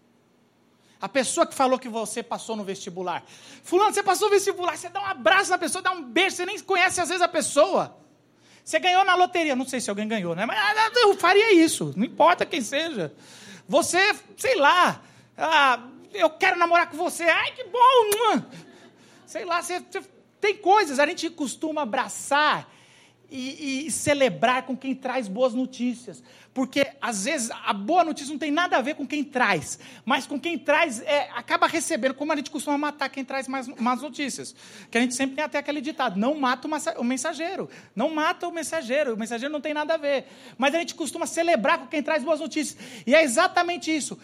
A 1.01 1.09
pessoa 1.09 1.47
que 1.47 1.55
falou 1.55 1.79
que 1.79 1.89
você 1.89 2.21
passou 2.21 2.55
no 2.55 2.63
vestibular. 2.63 3.23
Fulano, 3.63 3.91
você 3.91 4.03
passou 4.03 4.29
no 4.29 4.35
vestibular, 4.35 4.77
você 4.77 4.87
dá 4.87 5.01
um 5.01 5.05
abraço 5.05 5.49
na 5.49 5.57
pessoa, 5.57 5.81
dá 5.81 5.91
um 5.91 6.03
beijo, 6.03 6.35
você 6.35 6.45
nem 6.45 6.59
conhece 6.59 7.01
às 7.01 7.09
vezes 7.09 7.23
a 7.23 7.27
pessoa. 7.27 7.97
Você 8.63 8.79
ganhou 8.79 9.03
na 9.03 9.15
loteria, 9.15 9.55
não 9.55 9.67
sei 9.67 9.81
se 9.81 9.89
alguém 9.89 10.07
ganhou, 10.07 10.35
né? 10.35 10.45
Mas 10.45 10.57
ah, 10.57 10.91
eu 10.95 11.15
faria 11.15 11.53
isso, 11.53 11.93
não 11.95 12.05
importa 12.05 12.45
quem 12.45 12.61
seja. 12.61 13.13
Você, 13.67 14.15
sei 14.37 14.55
lá, 14.55 15.01
ah, 15.37 15.79
eu 16.13 16.29
quero 16.29 16.57
namorar 16.57 16.89
com 16.89 16.97
você, 16.97 17.23
ai 17.23 17.51
que 17.51 17.63
bom! 17.65 18.41
Sei 19.25 19.45
lá, 19.45 19.61
você, 19.61 19.79
você, 19.79 20.01
tem 20.39 20.57
coisas, 20.57 20.99
a 20.99 21.05
gente 21.05 21.29
costuma 21.29 21.83
abraçar 21.83 22.69
e, 23.31 23.87
e, 23.87 23.91
celebrar 23.91 24.63
com 24.63 24.75
quem 24.75 24.93
traz 24.93 25.29
boas 25.29 25.53
notícias. 25.53 26.21
Porque, 26.53 26.85
às 27.01 27.23
vezes, 27.23 27.49
a 27.65 27.71
boa 27.71 28.03
notícia 28.03 28.29
não 28.29 28.37
tem 28.37 28.51
nada 28.51 28.75
a 28.75 28.81
ver 28.81 28.95
com 28.95 29.07
quem 29.07 29.23
traz, 29.23 29.79
mas 30.03 30.27
com 30.27 30.37
quem 30.37 30.59
traz 30.59 31.01
é, 31.03 31.29
acaba 31.33 31.65
recebendo, 31.65 32.13
como 32.13 32.33
a 32.33 32.35
gente 32.35 32.51
costuma 32.51 32.77
matar 32.77 33.07
quem 33.07 33.23
traz 33.23 33.47
mais, 33.47 33.67
más 33.79 34.01
notícias. 34.01 34.53
Que 34.91 34.97
a 34.97 35.01
gente 35.01 35.15
sempre 35.15 35.37
tem 35.37 35.45
até 35.45 35.57
aquele 35.57 35.79
ditado: 35.79 36.19
não 36.19 36.35
mata 36.35 36.67
o 36.97 37.03
mensageiro, 37.05 37.69
não 37.95 38.13
mata 38.13 38.49
o 38.49 38.51
mensageiro, 38.51 39.13
o 39.13 39.17
mensageiro 39.17 39.53
não 39.53 39.61
tem 39.61 39.73
nada 39.73 39.93
a 39.93 39.97
ver. 39.97 40.25
Mas 40.57 40.75
a 40.75 40.79
gente 40.79 40.93
costuma 40.93 41.25
celebrar 41.25 41.77
com 41.77 41.87
quem 41.87 42.03
traz 42.03 42.21
boas 42.23 42.41
notícias. 42.41 42.77
E 43.07 43.15
é 43.15 43.23
exatamente 43.23 43.95
isso. 43.95 44.19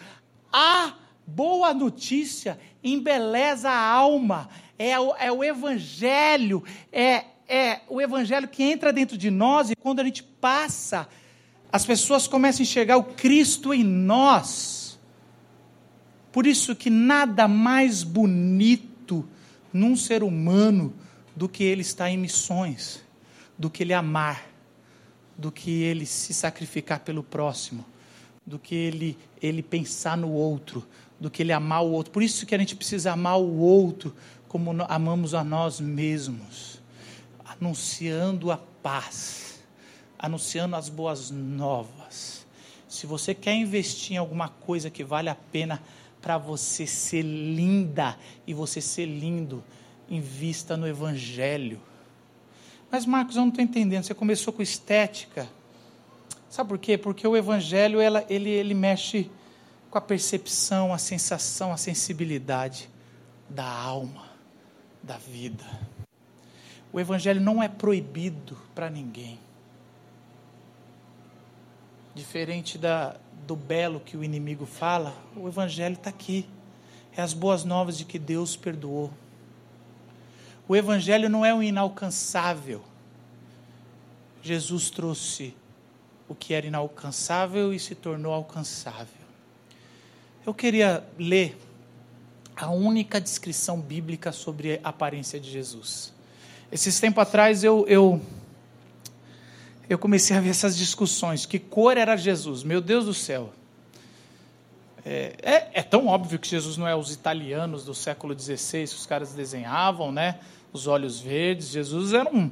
A 0.52 0.94
boa 1.26 1.72
notícia 1.72 2.60
embeleza 2.84 3.70
a 3.70 3.80
alma, 3.80 4.50
é 4.78 4.98
o, 5.00 5.16
é 5.16 5.32
o 5.32 5.42
evangelho, 5.42 6.62
é 6.92 7.24
é 7.48 7.80
o 7.88 8.00
evangelho 8.00 8.46
que 8.46 8.62
entra 8.62 8.92
dentro 8.92 9.16
de 9.16 9.30
nós 9.30 9.70
e 9.70 9.76
quando 9.76 10.00
a 10.00 10.04
gente 10.04 10.22
passa, 10.22 11.08
as 11.72 11.86
pessoas 11.86 12.28
começam 12.28 12.60
a 12.60 12.62
enxergar 12.62 12.98
o 12.98 13.04
Cristo 13.04 13.72
em 13.72 13.82
nós. 13.82 14.98
Por 16.30 16.46
isso 16.46 16.76
que 16.76 16.90
nada 16.90 17.48
mais 17.48 18.02
bonito 18.02 19.26
num 19.72 19.96
ser 19.96 20.22
humano 20.22 20.94
do 21.34 21.48
que 21.48 21.64
ele 21.64 21.80
estar 21.80 22.10
em 22.10 22.18
missões, 22.18 23.02
do 23.56 23.70
que 23.70 23.82
ele 23.82 23.94
amar, 23.94 24.46
do 25.36 25.50
que 25.50 25.82
ele 25.82 26.04
se 26.04 26.34
sacrificar 26.34 27.00
pelo 27.00 27.22
próximo, 27.22 27.84
do 28.46 28.58
que 28.58 28.74
ele, 28.74 29.16
ele 29.40 29.62
pensar 29.62 30.16
no 30.16 30.30
outro, 30.30 30.86
do 31.18 31.30
que 31.30 31.42
ele 31.42 31.52
amar 31.52 31.82
o 31.82 31.90
outro. 31.90 32.12
Por 32.12 32.22
isso 32.22 32.44
que 32.44 32.54
a 32.54 32.58
gente 32.58 32.76
precisa 32.76 33.12
amar 33.12 33.38
o 33.38 33.58
outro 33.58 34.14
como 34.48 34.70
amamos 34.88 35.34
a 35.34 35.44
nós 35.44 35.80
mesmos 35.80 36.77
anunciando 37.60 38.50
a 38.50 38.56
paz, 38.56 39.62
anunciando 40.18 40.76
as 40.76 40.88
boas 40.88 41.30
novas. 41.30 42.46
Se 42.88 43.06
você 43.06 43.34
quer 43.34 43.54
investir 43.54 44.14
em 44.14 44.18
alguma 44.18 44.48
coisa 44.48 44.90
que 44.90 45.04
vale 45.04 45.28
a 45.28 45.34
pena 45.34 45.82
para 46.20 46.38
você 46.38 46.86
ser 46.86 47.22
linda 47.22 48.18
e 48.46 48.54
você 48.54 48.80
ser 48.80 49.06
lindo, 49.06 49.62
invista 50.08 50.76
no 50.76 50.86
Evangelho. 50.86 51.80
Mas, 52.90 53.04
Marcos, 53.04 53.36
eu 53.36 53.42
não 53.42 53.48
estou 53.48 53.62
entendendo. 53.62 54.04
Você 54.04 54.14
começou 54.14 54.52
com 54.52 54.62
estética. 54.62 55.46
Sabe 56.48 56.70
por 56.70 56.78
quê? 56.78 56.96
Porque 56.96 57.26
o 57.28 57.36
Evangelho 57.36 58.00
ela, 58.00 58.24
ele, 58.30 58.48
ele 58.48 58.72
mexe 58.72 59.30
com 59.90 59.98
a 59.98 60.00
percepção, 60.00 60.92
a 60.92 60.98
sensação, 60.98 61.72
a 61.72 61.76
sensibilidade 61.76 62.88
da 63.48 63.66
alma, 63.66 64.24
da 65.02 65.18
vida. 65.18 65.64
O 66.98 67.00
Evangelho 67.00 67.40
não 67.40 67.62
é 67.62 67.68
proibido 67.68 68.58
para 68.74 68.90
ninguém. 68.90 69.38
Diferente 72.12 72.76
da, 72.76 73.14
do 73.46 73.54
belo 73.54 74.00
que 74.00 74.16
o 74.16 74.24
inimigo 74.24 74.66
fala, 74.66 75.14
o 75.36 75.46
Evangelho 75.46 75.94
está 75.94 76.10
aqui. 76.10 76.48
É 77.16 77.22
as 77.22 77.32
boas 77.32 77.62
novas 77.62 77.96
de 77.96 78.04
que 78.04 78.18
Deus 78.18 78.56
perdoou. 78.56 79.12
O 80.66 80.74
Evangelho 80.74 81.28
não 81.28 81.46
é 81.46 81.54
o 81.54 81.62
inalcançável. 81.62 82.82
Jesus 84.42 84.90
trouxe 84.90 85.54
o 86.28 86.34
que 86.34 86.52
era 86.52 86.66
inalcançável 86.66 87.72
e 87.72 87.78
se 87.78 87.94
tornou 87.94 88.32
alcançável. 88.32 89.24
Eu 90.44 90.52
queria 90.52 91.06
ler 91.16 91.56
a 92.56 92.70
única 92.70 93.20
descrição 93.20 93.80
bíblica 93.80 94.32
sobre 94.32 94.80
a 94.82 94.88
aparência 94.88 95.38
de 95.38 95.48
Jesus. 95.48 96.17
Esses 96.70 97.00
tempos 97.00 97.22
atrás 97.22 97.64
eu, 97.64 97.86
eu, 97.88 98.20
eu 99.88 99.98
comecei 99.98 100.36
a 100.36 100.40
ver 100.40 100.50
essas 100.50 100.76
discussões. 100.76 101.46
Que 101.46 101.58
cor 101.58 101.96
era 101.96 102.14
Jesus? 102.14 102.62
Meu 102.62 102.80
Deus 102.80 103.06
do 103.06 103.14
céu. 103.14 103.52
É, 105.04 105.34
é, 105.40 105.70
é, 105.72 105.82
tão 105.82 106.06
óbvio 106.06 106.38
que 106.38 106.46
Jesus 106.46 106.76
não 106.76 106.86
é 106.86 106.94
os 106.94 107.10
italianos 107.10 107.86
do 107.86 107.94
século 107.94 108.38
XVI, 108.38 108.86
que 108.86 108.94
os 108.94 109.06
caras 109.06 109.32
desenhavam, 109.32 110.12
né? 110.12 110.38
Os 110.70 110.86
olhos 110.86 111.18
verdes. 111.18 111.68
Jesus 111.68 112.12
era 112.12 112.28
um, 112.30 112.50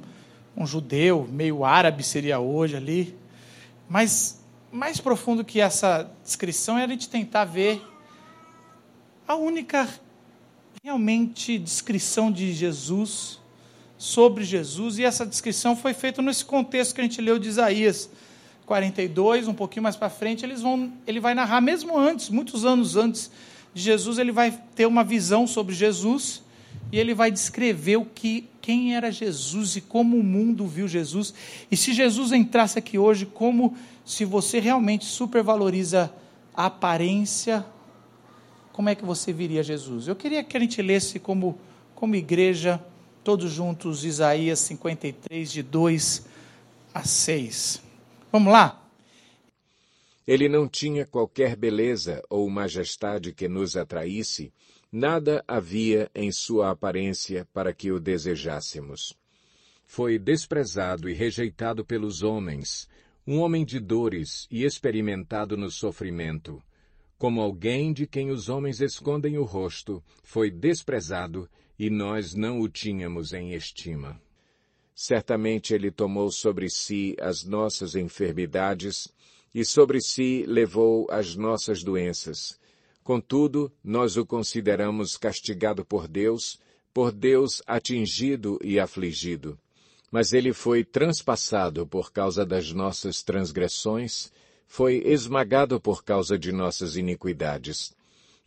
um 0.57 0.67
judeu, 0.67 1.29
meio 1.31 1.63
árabe 1.63 2.03
seria 2.03 2.39
hoje 2.39 2.75
ali. 2.75 3.15
Mas 3.87 4.43
mais 4.73 4.99
profundo 4.99 5.45
que 5.45 5.61
essa 5.61 6.11
descrição 6.25 6.79
é 6.79 6.85
a 6.85 6.89
gente 6.89 7.11
tentar 7.11 7.45
ver 7.45 7.83
a 9.29 9.35
única 9.35 9.87
realmente 10.83 11.59
descrição 11.59 12.33
de 12.33 12.53
Jesus 12.55 13.41
sobre 13.99 14.45
Jesus, 14.45 14.99
e 14.99 15.05
essa 15.05 15.25
descrição 15.25 15.77
foi 15.77 15.95
feita 15.95 16.21
nesse 16.21 16.45
contexto 16.45 16.95
que 16.95 17.01
a 17.01 17.05
gente 17.05 17.21
leu 17.21 17.39
de 17.39 17.49
Isaías 17.49 18.11
42, 18.67 19.49
um 19.49 19.55
pouquinho 19.55 19.85
mais 19.85 19.97
para 19.97 20.11
frente, 20.11 20.45
eles 20.45 20.61
vão, 20.61 20.93
ele 21.07 21.21
vai 21.21 21.35
narrar, 21.35 21.61
mesmo 21.61 21.97
antes, 21.97 22.29
muitos 22.29 22.65
anos 22.65 22.97
antes 22.97 23.31
de 23.73 23.81
Jesus, 23.83 24.19
ele 24.19 24.33
vai 24.33 24.51
ter 24.75 24.87
uma 24.87 25.05
visão 25.05 25.47
sobre 25.47 25.75
Jesus, 25.75 26.43
e 26.91 26.99
ele 26.99 27.15
vai 27.15 27.31
descrever 27.31 27.97
o 27.97 28.05
que, 28.05 28.49
quem 28.61 28.95
era 28.95 29.11
Jesus 29.11 29.77
e 29.77 29.81
como 29.81 30.17
o 30.17 30.23
mundo 30.23 30.67
viu 30.67 30.87
Jesus. 30.87 31.35
E 31.71 31.77
se 31.77 31.93
Jesus 31.93 32.33
entrasse 32.33 32.79
aqui 32.79 32.99
hoje, 32.99 33.27
como 33.27 33.77
se 34.05 34.25
você 34.25 34.61
realmente 34.61 35.05
supervaloriza 35.05 36.13
a 36.55 36.67
aparência, 36.67 37.65
como 38.73 38.89
é 38.89 38.95
que 38.95 39.05
você 39.05 39.33
viria 39.33 39.63
Jesus? 39.63 40.07
Eu 40.07 40.15
queria 40.15 40.45
que 40.45 40.57
a 40.57 40.61
gente 40.61 40.81
lesse 40.81 41.19
como, 41.19 41.59
como 41.95 42.15
igreja 42.15 42.81
todos 43.27 43.51
juntos 43.51 44.05
Isaías 44.05 44.61
53, 44.61 45.51
de 45.51 45.61
2 45.61 46.29
a 46.95 47.03
6. 47.03 47.83
Vamos 48.31 48.53
lá? 48.53 48.89
Ele 50.25 50.49
não 50.49 50.69
tinha 50.69 51.05
qualquer 51.05 51.57
beleza 51.57 52.23
ou 52.31 52.49
majestade 52.49 53.33
que 53.33 53.49
nos 53.49 53.77
atraísse, 53.77 54.53
nada 54.93 55.43
havia 55.49 56.09
em 56.15 56.31
sua 56.31 56.71
aparência 56.71 57.49
para 57.53 57.75
que 57.75 57.91
o 57.91 57.99
desejássemos. 57.99 59.13
Foi 59.85 60.21
desprezado 60.21 61.11
e 61.11 61.13
rejeitado 61.13 61.85
pelos 61.85 62.23
homens, 62.23 62.89
um 63.27 63.41
homem 63.41 63.65
de 63.65 63.81
dores 63.81 64.47
e 64.49 64.63
experimentado 64.63 65.57
no 65.57 65.69
sofrimento. 65.69 66.63
Como 67.19 67.41
alguém 67.41 67.93
de 67.93 68.07
quem 68.07 68.31
os 68.31 68.49
homens 68.49 68.81
escondem 68.81 69.37
o 69.37 69.43
rosto, 69.43 70.01
foi 70.23 70.49
desprezado 70.49 71.51
e 71.79 71.91
nós 71.91 72.35
não 72.35 72.61
o 72.61 72.69
tínhamos 72.69 73.33
em 73.33 73.53
estima. 73.53 74.21
Certamente 74.95 75.75
ele 75.75 75.91
tomou 75.91 76.31
sobre 76.31 76.71
si 76.71 77.15
as 77.21 77.45
nossas 77.45 77.95
enfermidades 77.95 79.09
e 79.55 79.65
sobre 79.65 80.01
si 80.01 80.45
levou 80.47 81.07
as 81.11 81.37
nossas 81.37 81.83
doenças. 81.83 82.59
Contudo, 83.03 83.71
nós 83.85 84.17
o 84.17 84.25
consideramos 84.25 85.17
castigado 85.17 85.85
por 85.85 86.09
Deus, 86.09 86.59
por 86.93 87.13
Deus 87.13 87.63
atingido 87.67 88.59
e 88.65 88.81
afligido. 88.81 89.59
Mas 90.11 90.33
ele 90.33 90.53
foi 90.53 90.83
transpassado 90.83 91.87
por 91.87 92.11
causa 92.11 92.45
das 92.45 92.73
nossas 92.73 93.23
transgressões, 93.23 94.33
foi 94.67 95.03
esmagado 95.05 95.81
por 95.81 96.03
causa 96.03 96.39
de 96.39 96.53
nossas 96.53 96.97
iniquidades. 96.97 97.95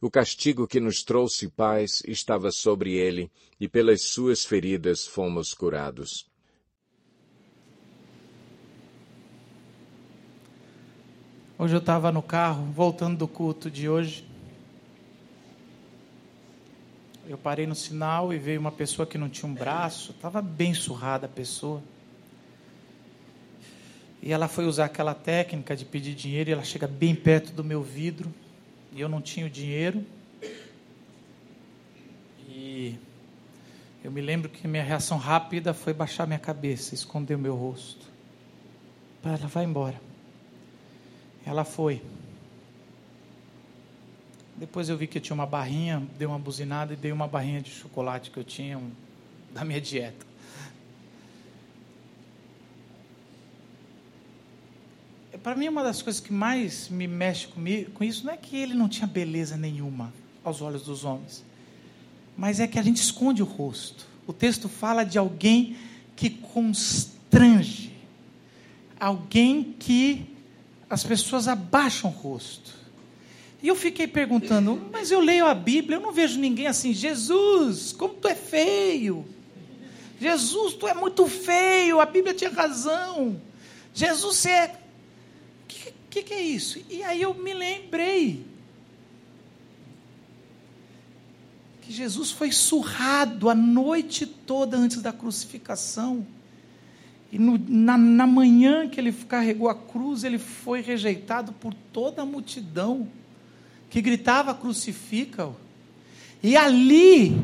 O 0.01 0.09
castigo 0.09 0.65
que 0.65 0.79
nos 0.79 1.03
trouxe 1.03 1.49
paz 1.49 2.01
estava 2.07 2.51
sobre 2.51 2.93
ele, 2.93 3.29
e 3.59 3.67
pelas 3.67 4.03
suas 4.03 4.45
feridas 4.45 5.05
fomos 5.05 5.53
curados. 5.53 6.25
Hoje 11.57 11.75
eu 11.75 11.79
estava 11.79 12.13
no 12.13 12.21
carro, 12.21 12.71
voltando 12.71 13.17
do 13.17 13.27
culto 13.27 13.69
de 13.69 13.89
hoje. 13.89 14.25
Eu 17.27 17.37
parei 17.37 17.67
no 17.67 17.75
sinal 17.75 18.33
e 18.33 18.37
veio 18.37 18.61
uma 18.61 18.71
pessoa 18.71 19.05
que 19.05 19.17
não 19.17 19.27
tinha 19.27 19.51
um 19.51 19.53
braço, 19.53 20.11
estava 20.11 20.41
bem 20.41 20.73
surrada 20.73 21.25
a 21.25 21.29
pessoa. 21.29 21.83
E 24.21 24.31
ela 24.31 24.47
foi 24.47 24.65
usar 24.65 24.85
aquela 24.85 25.13
técnica 25.13 25.75
de 25.75 25.83
pedir 25.83 26.15
dinheiro 26.15 26.49
e 26.49 26.53
ela 26.53 26.63
chega 26.63 26.87
bem 26.87 27.13
perto 27.13 27.51
do 27.51 27.65
meu 27.65 27.83
vidro 27.83 28.33
e 28.91 29.01
eu 29.01 29.09
não 29.09 29.21
tinha 29.21 29.45
o 29.45 29.49
dinheiro. 29.49 30.05
E 32.47 32.97
eu 34.03 34.11
me 34.11 34.21
lembro 34.21 34.49
que 34.49 34.67
minha 34.67 34.83
reação 34.83 35.17
rápida 35.17 35.73
foi 35.73 35.93
baixar 35.93 36.25
minha 36.25 36.39
cabeça, 36.39 36.95
esconder 36.95 37.35
o 37.35 37.39
meu 37.39 37.55
rosto. 37.55 38.05
Para 39.21 39.33
ela 39.33 39.47
vai 39.47 39.65
embora. 39.65 39.99
Ela 41.45 41.63
foi. 41.63 42.01
Depois 44.55 44.89
eu 44.89 44.97
vi 44.97 45.07
que 45.07 45.17
eu 45.17 45.21
tinha 45.21 45.33
uma 45.33 45.45
barrinha, 45.45 46.05
dei 46.17 46.27
uma 46.27 46.39
buzinada 46.39 46.93
e 46.93 46.95
dei 46.95 47.11
uma 47.11 47.27
barrinha 47.27 47.61
de 47.61 47.69
chocolate 47.69 48.29
que 48.29 48.37
eu 48.37 48.43
tinha 48.43 48.77
um, 48.77 48.91
da 49.53 49.63
minha 49.63 49.79
dieta. 49.79 50.28
Para 55.43 55.55
mim, 55.55 55.67
uma 55.67 55.83
das 55.83 56.01
coisas 56.01 56.21
que 56.21 56.33
mais 56.33 56.89
me 56.89 57.07
mexe 57.07 57.47
comigo, 57.47 57.91
com 57.91 58.03
isso 58.03 58.25
não 58.25 58.33
é 58.33 58.37
que 58.37 58.55
ele 58.55 58.73
não 58.73 58.89
tinha 58.89 59.07
beleza 59.07 59.57
nenhuma 59.57 60.13
aos 60.43 60.61
olhos 60.61 60.83
dos 60.83 61.03
homens, 61.03 61.43
mas 62.37 62.59
é 62.59 62.67
que 62.67 62.79
a 62.79 62.81
gente 62.81 62.97
esconde 62.97 63.41
o 63.41 63.45
rosto. 63.45 64.07
O 64.25 64.33
texto 64.33 64.69
fala 64.69 65.03
de 65.03 65.17
alguém 65.17 65.75
que 66.15 66.29
constrange 66.29 67.89
alguém 68.99 69.75
que 69.79 70.25
as 70.89 71.03
pessoas 71.03 71.47
abaixam 71.47 72.09
o 72.09 72.13
rosto. 72.13 72.77
E 73.61 73.67
eu 73.67 73.75
fiquei 73.75 74.07
perguntando, 74.07 74.89
mas 74.91 75.11
eu 75.11 75.19
leio 75.19 75.45
a 75.45 75.53
Bíblia, 75.53 75.97
eu 75.97 76.01
não 76.01 76.11
vejo 76.11 76.39
ninguém 76.39 76.67
assim, 76.67 76.93
Jesus, 76.93 77.93
como 77.93 78.13
tu 78.13 78.27
é 78.27 78.35
feio. 78.35 79.25
Jesus, 80.19 80.73
tu 80.73 80.87
é 80.87 80.93
muito 80.93 81.27
feio, 81.27 81.99
a 81.99 82.05
Bíblia 82.05 82.33
tinha 82.33 82.49
razão. 82.49 83.39
Jesus, 83.93 84.37
você 84.37 84.49
é. 84.49 84.78
O 86.09 86.11
que, 86.11 86.23
que, 86.23 86.33
é 86.33 86.41
isso? 86.41 86.81
E 86.89 87.03
aí 87.03 87.21
eu 87.21 87.35
me 87.35 87.53
lembrei 87.53 88.43
que 91.83 91.93
Jesus 91.93 92.31
foi 92.31 92.51
surrado 92.51 93.47
a 93.47 93.53
noite 93.53 94.25
toda 94.25 94.75
antes 94.75 95.03
da 95.03 95.13
crucificação. 95.13 96.25
E 97.31 97.37
no, 97.37 97.59
na, 97.59 97.95
na 97.95 98.25
manhã 98.25 98.89
que 98.89 98.99
ele 98.99 99.13
carregou 99.13 99.69
a 99.69 99.75
cruz, 99.75 100.23
ele 100.23 100.39
foi 100.39 100.81
rejeitado 100.81 101.53
por 101.53 101.75
toda 101.93 102.23
a 102.23 102.25
multidão 102.25 103.07
que 103.87 104.01
gritava: 104.01 104.55
crucifica-o. 104.55 105.55
E 106.41 106.57
ali, 106.57 107.39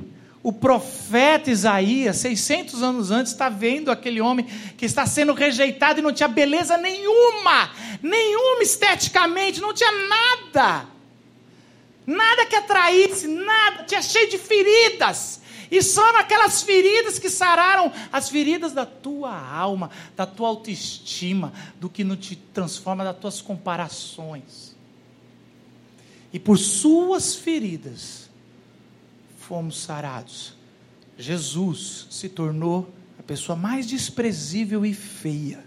o 0.45 0.53
profeta 0.53 1.49
Isaías, 1.49 2.17
600 2.17 2.83
anos 2.83 3.09
antes, 3.09 3.31
está 3.31 3.49
vendo 3.49 3.89
aquele 3.89 4.21
homem 4.21 4.45
que 4.77 4.85
está 4.85 5.03
sendo 5.07 5.33
rejeitado 5.33 5.97
e 5.97 6.03
não 6.03 6.13
tinha 6.13 6.27
beleza 6.27 6.77
nenhuma, 6.77 7.71
nenhuma 7.99 8.61
esteticamente, 8.61 9.59
não 9.59 9.73
tinha 9.73 9.91
nada. 9.91 10.85
Nada 12.05 12.45
que 12.45 12.55
atraísse, 12.55 13.27
nada, 13.27 13.85
tinha 13.85 14.03
cheio 14.03 14.29
de 14.29 14.37
feridas. 14.37 15.41
E 15.71 15.81
são 15.81 16.15
aquelas 16.15 16.61
feridas 16.61 17.17
que 17.17 17.27
sararam 17.27 17.91
as 18.13 18.29
feridas 18.29 18.71
da 18.71 18.85
tua 18.85 19.35
alma, 19.35 19.89
da 20.15 20.27
tua 20.27 20.49
autoestima, 20.49 21.53
do 21.79 21.89
que 21.89 22.03
não 22.03 22.15
te 22.15 22.35
transforma, 22.35 23.03
das 23.03 23.17
tuas 23.17 23.41
comparações. 23.41 24.75
E 26.31 26.37
por 26.37 26.59
suas 26.59 27.33
feridas 27.33 28.24
fomos 29.47 29.79
sarados. 29.79 30.55
Jesus 31.17 32.07
se 32.09 32.27
tornou 32.27 32.91
a 33.19 33.23
pessoa 33.23 33.55
mais 33.55 33.85
desprezível 33.85 34.85
e 34.85 34.93
feia, 34.93 35.63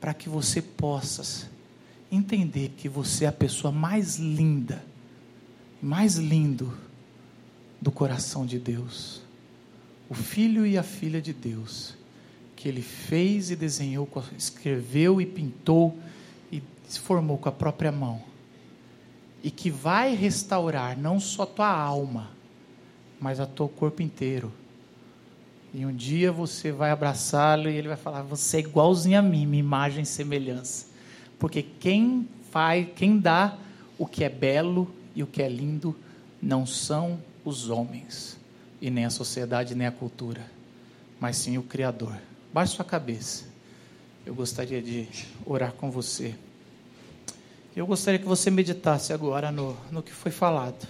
para 0.00 0.14
que 0.14 0.28
você 0.28 0.62
possa 0.62 1.50
entender 2.10 2.72
que 2.76 2.88
você 2.88 3.24
é 3.24 3.28
a 3.28 3.32
pessoa 3.32 3.72
mais 3.72 4.16
linda, 4.16 4.84
mais 5.82 6.16
lindo 6.16 6.76
do 7.80 7.90
coração 7.90 8.46
de 8.46 8.58
Deus. 8.58 9.20
O 10.08 10.14
filho 10.14 10.64
e 10.64 10.78
a 10.78 10.82
filha 10.82 11.20
de 11.20 11.32
Deus, 11.32 11.94
que 12.54 12.68
ele 12.68 12.82
fez 12.82 13.50
e 13.50 13.56
desenhou, 13.56 14.08
escreveu 14.38 15.20
e 15.20 15.26
pintou 15.26 15.98
e 16.52 16.62
formou 16.88 17.36
com 17.36 17.48
a 17.48 17.52
própria 17.52 17.90
mão. 17.90 18.22
E 19.42 19.50
que 19.50 19.70
vai 19.70 20.14
restaurar 20.14 20.96
não 20.96 21.18
só 21.18 21.44
tua 21.44 21.68
alma, 21.68 22.30
mas 23.20 23.40
a 23.40 23.46
teu 23.46 23.68
corpo 23.68 24.02
inteiro. 24.02 24.52
E 25.72 25.84
um 25.84 25.94
dia 25.94 26.30
você 26.30 26.70
vai 26.70 26.90
abraçá-lo 26.90 27.68
e 27.68 27.76
ele 27.76 27.88
vai 27.88 27.96
falar: 27.96 28.22
"Você 28.22 28.58
é 28.58 28.60
igualzinho 28.60 29.18
a 29.18 29.22
mim, 29.22 29.46
minha 29.46 29.60
imagem 29.60 30.02
e 30.02 30.06
semelhança". 30.06 30.86
Porque 31.38 31.62
quem 31.62 32.28
faz, 32.50 32.86
quem 32.94 33.18
dá 33.18 33.56
o 33.98 34.06
que 34.06 34.24
é 34.24 34.28
belo 34.28 34.88
e 35.14 35.22
o 35.22 35.26
que 35.26 35.42
é 35.42 35.48
lindo 35.48 35.96
não 36.40 36.66
são 36.66 37.18
os 37.44 37.68
homens, 37.70 38.38
e 38.80 38.90
nem 38.90 39.04
a 39.04 39.10
sociedade, 39.10 39.74
nem 39.74 39.86
a 39.86 39.92
cultura, 39.92 40.44
mas 41.18 41.36
sim 41.36 41.58
o 41.58 41.62
Criador. 41.62 42.16
Baixe 42.52 42.74
sua 42.74 42.84
cabeça. 42.84 43.44
Eu 44.24 44.34
gostaria 44.34 44.80
de 44.80 45.08
orar 45.44 45.72
com 45.72 45.90
você. 45.90 46.34
Eu 47.76 47.86
gostaria 47.86 48.18
que 48.18 48.26
você 48.26 48.50
meditasse 48.50 49.12
agora 49.12 49.50
no, 49.50 49.76
no 49.90 50.02
que 50.02 50.12
foi 50.12 50.30
falado. 50.30 50.86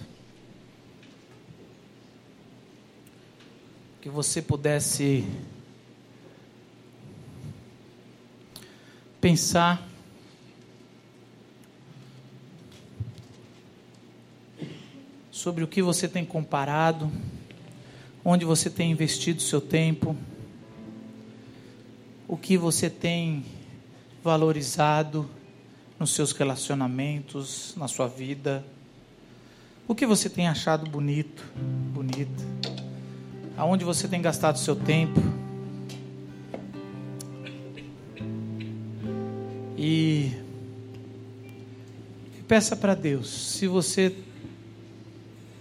Que 4.05 4.09
você 4.11 4.39
pudesse 4.39 5.27
pensar. 9.19 9.83
Sobre 15.31 15.63
o 15.63 15.67
que 15.67 15.81
você 15.81 16.07
tem 16.07 16.23
comparado, 16.23 17.11
onde 18.23 18.45
você 18.45 18.69
tem 18.69 18.91
investido 18.91 19.41
seu 19.41 19.59
tempo, 19.59 20.15
o 22.27 22.37
que 22.37 22.59
você 22.59 22.91
tem 22.91 23.43
valorizado 24.23 25.27
nos 25.97 26.13
seus 26.13 26.31
relacionamentos, 26.31 27.73
na 27.75 27.87
sua 27.87 28.07
vida, 28.07 28.63
o 29.87 29.95
que 29.95 30.05
você 30.05 30.29
tem 30.29 30.47
achado 30.47 30.87
bonito, 30.87 31.43
bonita, 31.91 32.84
aonde 33.57 33.85
você 33.85 34.07
tem 34.07 34.21
gastado 34.21 34.59
seu 34.59 34.75
tempo. 34.75 35.21
E 39.77 40.31
peça 42.47 42.75
para 42.75 42.95
Deus, 42.95 43.29
se 43.29 43.67
você 43.67 44.15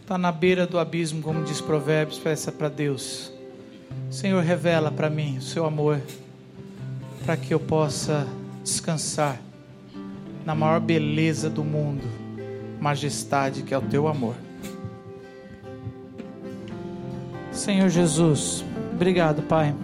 está 0.01 0.19
na 0.19 0.31
beira 0.31 0.67
do 0.67 0.79
abismo, 0.79 1.23
como 1.23 1.45
diz 1.45 1.61
Provérbios, 1.61 2.19
peça 2.19 2.53
para 2.53 2.69
Deus. 2.69 3.33
Senhor, 4.11 4.43
revela 4.43 4.91
para 4.91 5.09
mim 5.09 5.39
o 5.39 5.43
seu 5.43 5.65
amor, 5.65 6.01
para 7.25 7.37
que 7.37 7.55
eu 7.55 7.61
possa 7.61 8.27
descansar 8.63 9.41
na 10.45 10.55
maior 10.55 10.81
beleza 10.81 11.49
do 11.49 11.65
mundo, 11.65 12.05
majestade 12.81 13.63
que 13.63 13.73
é 13.73 13.79
o 13.79 13.83
teu 13.83 14.07
amor. 14.07 14.37
Senhor 17.65 17.89
Jesus, 17.89 18.62
obrigado, 18.93 19.41
Pai. 19.41 19.75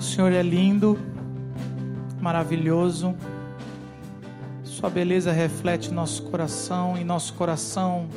O 0.00 0.02
Senhor 0.02 0.32
é 0.32 0.42
lindo, 0.42 0.98
maravilhoso. 2.18 3.14
Sua 4.64 4.88
beleza 4.88 5.32
reflete 5.32 5.92
nosso 5.92 6.22
coração 6.22 6.96
e 6.96 7.04
nosso 7.04 7.34
coração 7.34 8.08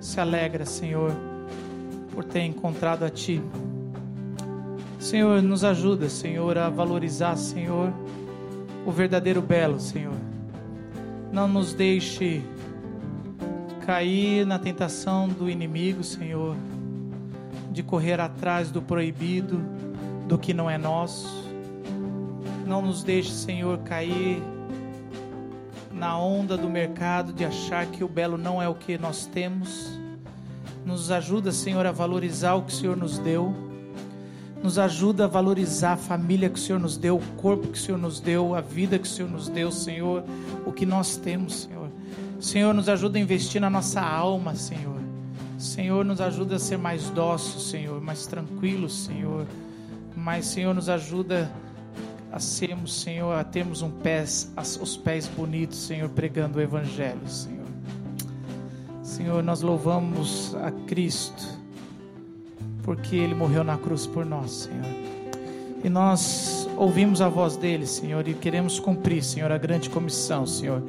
se 0.00 0.20
alegra, 0.20 0.64
Senhor, 0.64 1.10
por 2.12 2.22
ter 2.22 2.42
encontrado 2.42 3.04
a 3.04 3.10
Ti. 3.10 3.42
Senhor, 5.00 5.42
nos 5.42 5.64
ajuda, 5.64 6.08
Senhor, 6.08 6.56
a 6.58 6.70
valorizar, 6.70 7.34
Senhor, 7.34 7.92
o 8.86 8.92
verdadeiro 8.92 9.42
belo, 9.42 9.80
Senhor. 9.80 10.14
Não 11.32 11.48
nos 11.48 11.74
deixe 11.74 12.40
cair 13.84 14.46
na 14.46 14.60
tentação 14.60 15.28
do 15.28 15.50
inimigo, 15.50 16.04
Senhor, 16.04 16.54
de 17.76 17.82
correr 17.82 18.18
atrás 18.18 18.70
do 18.70 18.80
proibido, 18.80 19.60
do 20.26 20.38
que 20.38 20.54
não 20.54 20.70
é 20.70 20.78
nosso. 20.78 21.44
Não 22.66 22.80
nos 22.80 23.04
deixe, 23.04 23.30
Senhor, 23.30 23.76
cair 23.80 24.42
na 25.92 26.18
onda 26.18 26.56
do 26.56 26.70
mercado 26.70 27.34
de 27.34 27.44
achar 27.44 27.84
que 27.84 28.02
o 28.02 28.08
belo 28.08 28.38
não 28.38 28.62
é 28.62 28.66
o 28.66 28.74
que 28.74 28.96
nós 28.96 29.26
temos. 29.26 29.90
Nos 30.86 31.10
ajuda, 31.10 31.52
Senhor, 31.52 31.84
a 31.84 31.92
valorizar 31.92 32.54
o 32.54 32.62
que 32.62 32.72
o 32.72 32.74
Senhor 32.74 32.96
nos 32.96 33.18
deu. 33.18 33.54
Nos 34.62 34.78
ajuda 34.78 35.26
a 35.26 35.28
valorizar 35.28 35.92
a 35.92 35.96
família 35.98 36.48
que 36.48 36.58
o 36.58 36.62
Senhor 36.62 36.78
nos 36.78 36.96
deu, 36.96 37.16
o 37.18 37.36
corpo 37.36 37.68
que 37.68 37.78
o 37.78 37.82
Senhor 37.82 37.98
nos 37.98 38.20
deu, 38.20 38.54
a 38.54 38.62
vida 38.62 38.98
que 38.98 39.06
o 39.06 39.10
Senhor 39.10 39.30
nos 39.30 39.50
deu, 39.50 39.70
Senhor, 39.70 40.24
o 40.64 40.72
que 40.72 40.86
nós 40.86 41.18
temos, 41.18 41.64
Senhor. 41.64 41.90
Senhor, 42.40 42.72
nos 42.72 42.88
ajuda 42.88 43.18
a 43.18 43.20
investir 43.20 43.60
na 43.60 43.68
nossa 43.68 44.00
alma, 44.00 44.54
Senhor. 44.54 45.05
Senhor, 45.66 46.04
nos 46.04 46.20
ajuda 46.20 46.56
a 46.56 46.58
ser 46.58 46.78
mais 46.78 47.10
dócil, 47.10 47.60
Senhor, 47.60 48.00
mais 48.00 48.26
tranquilo, 48.26 48.88
Senhor. 48.88 49.46
Mas, 50.16 50.46
Senhor, 50.46 50.74
nos 50.74 50.88
ajuda 50.88 51.50
a 52.32 52.38
sermos, 52.38 53.00
Senhor, 53.00 53.32
a 53.32 53.44
termos 53.44 53.82
um 53.82 53.90
pés, 53.90 54.52
os 54.80 54.96
pés 54.96 55.26
bonitos, 55.26 55.78
Senhor, 55.78 56.08
pregando 56.08 56.58
o 56.58 56.62
Evangelho, 56.62 57.28
Senhor. 57.28 57.66
Senhor, 59.02 59.42
nós 59.42 59.60
louvamos 59.60 60.54
a 60.56 60.70
Cristo, 60.86 61.44
porque 62.82 63.16
Ele 63.16 63.34
morreu 63.34 63.64
na 63.64 63.76
cruz 63.76 64.06
por 64.06 64.24
nós, 64.24 64.50
Senhor. 64.50 64.84
E 65.82 65.88
nós 65.88 66.68
ouvimos 66.76 67.20
a 67.20 67.28
voz 67.28 67.56
dele, 67.56 67.86
Senhor, 67.86 68.26
e 68.28 68.34
queremos 68.34 68.78
cumprir, 68.78 69.22
Senhor, 69.22 69.50
a 69.50 69.58
grande 69.58 69.90
comissão, 69.90 70.46
Senhor. 70.46 70.82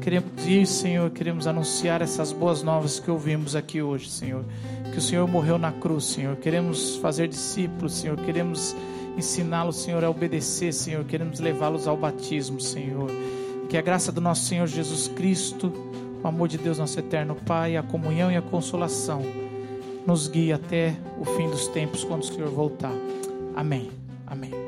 Queremos 0.00 0.46
ir, 0.46 0.66
Senhor, 0.66 1.10
queremos 1.10 1.46
anunciar 1.46 2.00
essas 2.00 2.32
boas 2.32 2.62
novas 2.62 2.98
que 2.98 3.10
ouvimos 3.10 3.54
aqui 3.54 3.82
hoje, 3.82 4.08
Senhor. 4.08 4.44
Que 4.92 4.98
o 4.98 5.00
Senhor 5.00 5.28
morreu 5.28 5.58
na 5.58 5.70
cruz, 5.70 6.04
Senhor. 6.04 6.36
Queremos 6.36 6.96
fazer 6.96 7.28
discípulos, 7.28 7.94
Senhor. 7.94 8.16
Queremos 8.16 8.74
ensiná-los, 9.16 9.76
Senhor, 9.76 10.02
a 10.02 10.10
obedecer, 10.10 10.72
Senhor. 10.72 11.04
Queremos 11.04 11.38
levá-los 11.38 11.86
ao 11.86 11.96
batismo, 11.96 12.60
Senhor. 12.60 13.10
Que 13.68 13.76
a 13.76 13.82
graça 13.82 14.10
do 14.10 14.20
nosso 14.20 14.46
Senhor 14.46 14.66
Jesus 14.66 15.06
Cristo, 15.08 15.72
o 16.22 16.26
amor 16.26 16.48
de 16.48 16.56
Deus, 16.56 16.78
nosso 16.78 16.98
eterno 16.98 17.36
Pai, 17.46 17.76
a 17.76 17.82
comunhão 17.82 18.32
e 18.32 18.36
a 18.36 18.42
consolação 18.42 19.22
nos 20.06 20.28
guie 20.28 20.52
até 20.52 20.96
o 21.20 21.24
fim 21.24 21.48
dos 21.48 21.68
tempos, 21.68 22.04
quando 22.04 22.22
o 22.22 22.26
Senhor 22.26 22.48
voltar. 22.48 22.94
Amém. 23.54 23.90
Amém. 24.26 24.59